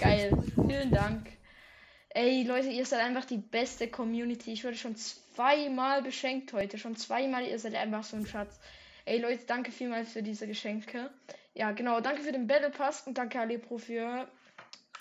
Geil. 0.00 0.32
Vielen 0.54 0.90
Dank. 0.90 1.28
Ey, 2.08 2.42
Leute, 2.42 2.68
ihr 2.68 2.86
seid 2.86 3.00
einfach 3.00 3.26
die 3.26 3.38
beste 3.38 3.88
Community. 3.88 4.52
Ich 4.52 4.64
wurde 4.64 4.76
schon 4.76 4.96
zweimal 4.96 6.02
beschenkt 6.02 6.52
heute. 6.52 6.78
Schon 6.78 6.96
zweimal. 6.96 7.44
Ihr 7.44 7.58
seid 7.58 7.74
einfach 7.74 8.02
so 8.02 8.16
ein 8.16 8.26
Schatz. 8.26 8.58
Ey, 9.04 9.18
Leute, 9.20 9.44
danke 9.46 9.70
vielmals 9.70 10.12
für 10.12 10.22
diese 10.22 10.46
Geschenke. 10.46 11.10
Ja, 11.58 11.72
genau. 11.72 12.00
Danke 12.00 12.22
für 12.22 12.30
den 12.30 12.46
Battle 12.46 12.70
Pass 12.70 13.04
und 13.04 13.18
danke 13.18 13.40
Alepro 13.40 13.78
für 13.78 14.28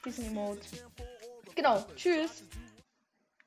diesen 0.03 0.25
Emote. 0.25 0.59
Genau. 1.53 1.85
Tschüss. 1.95 2.43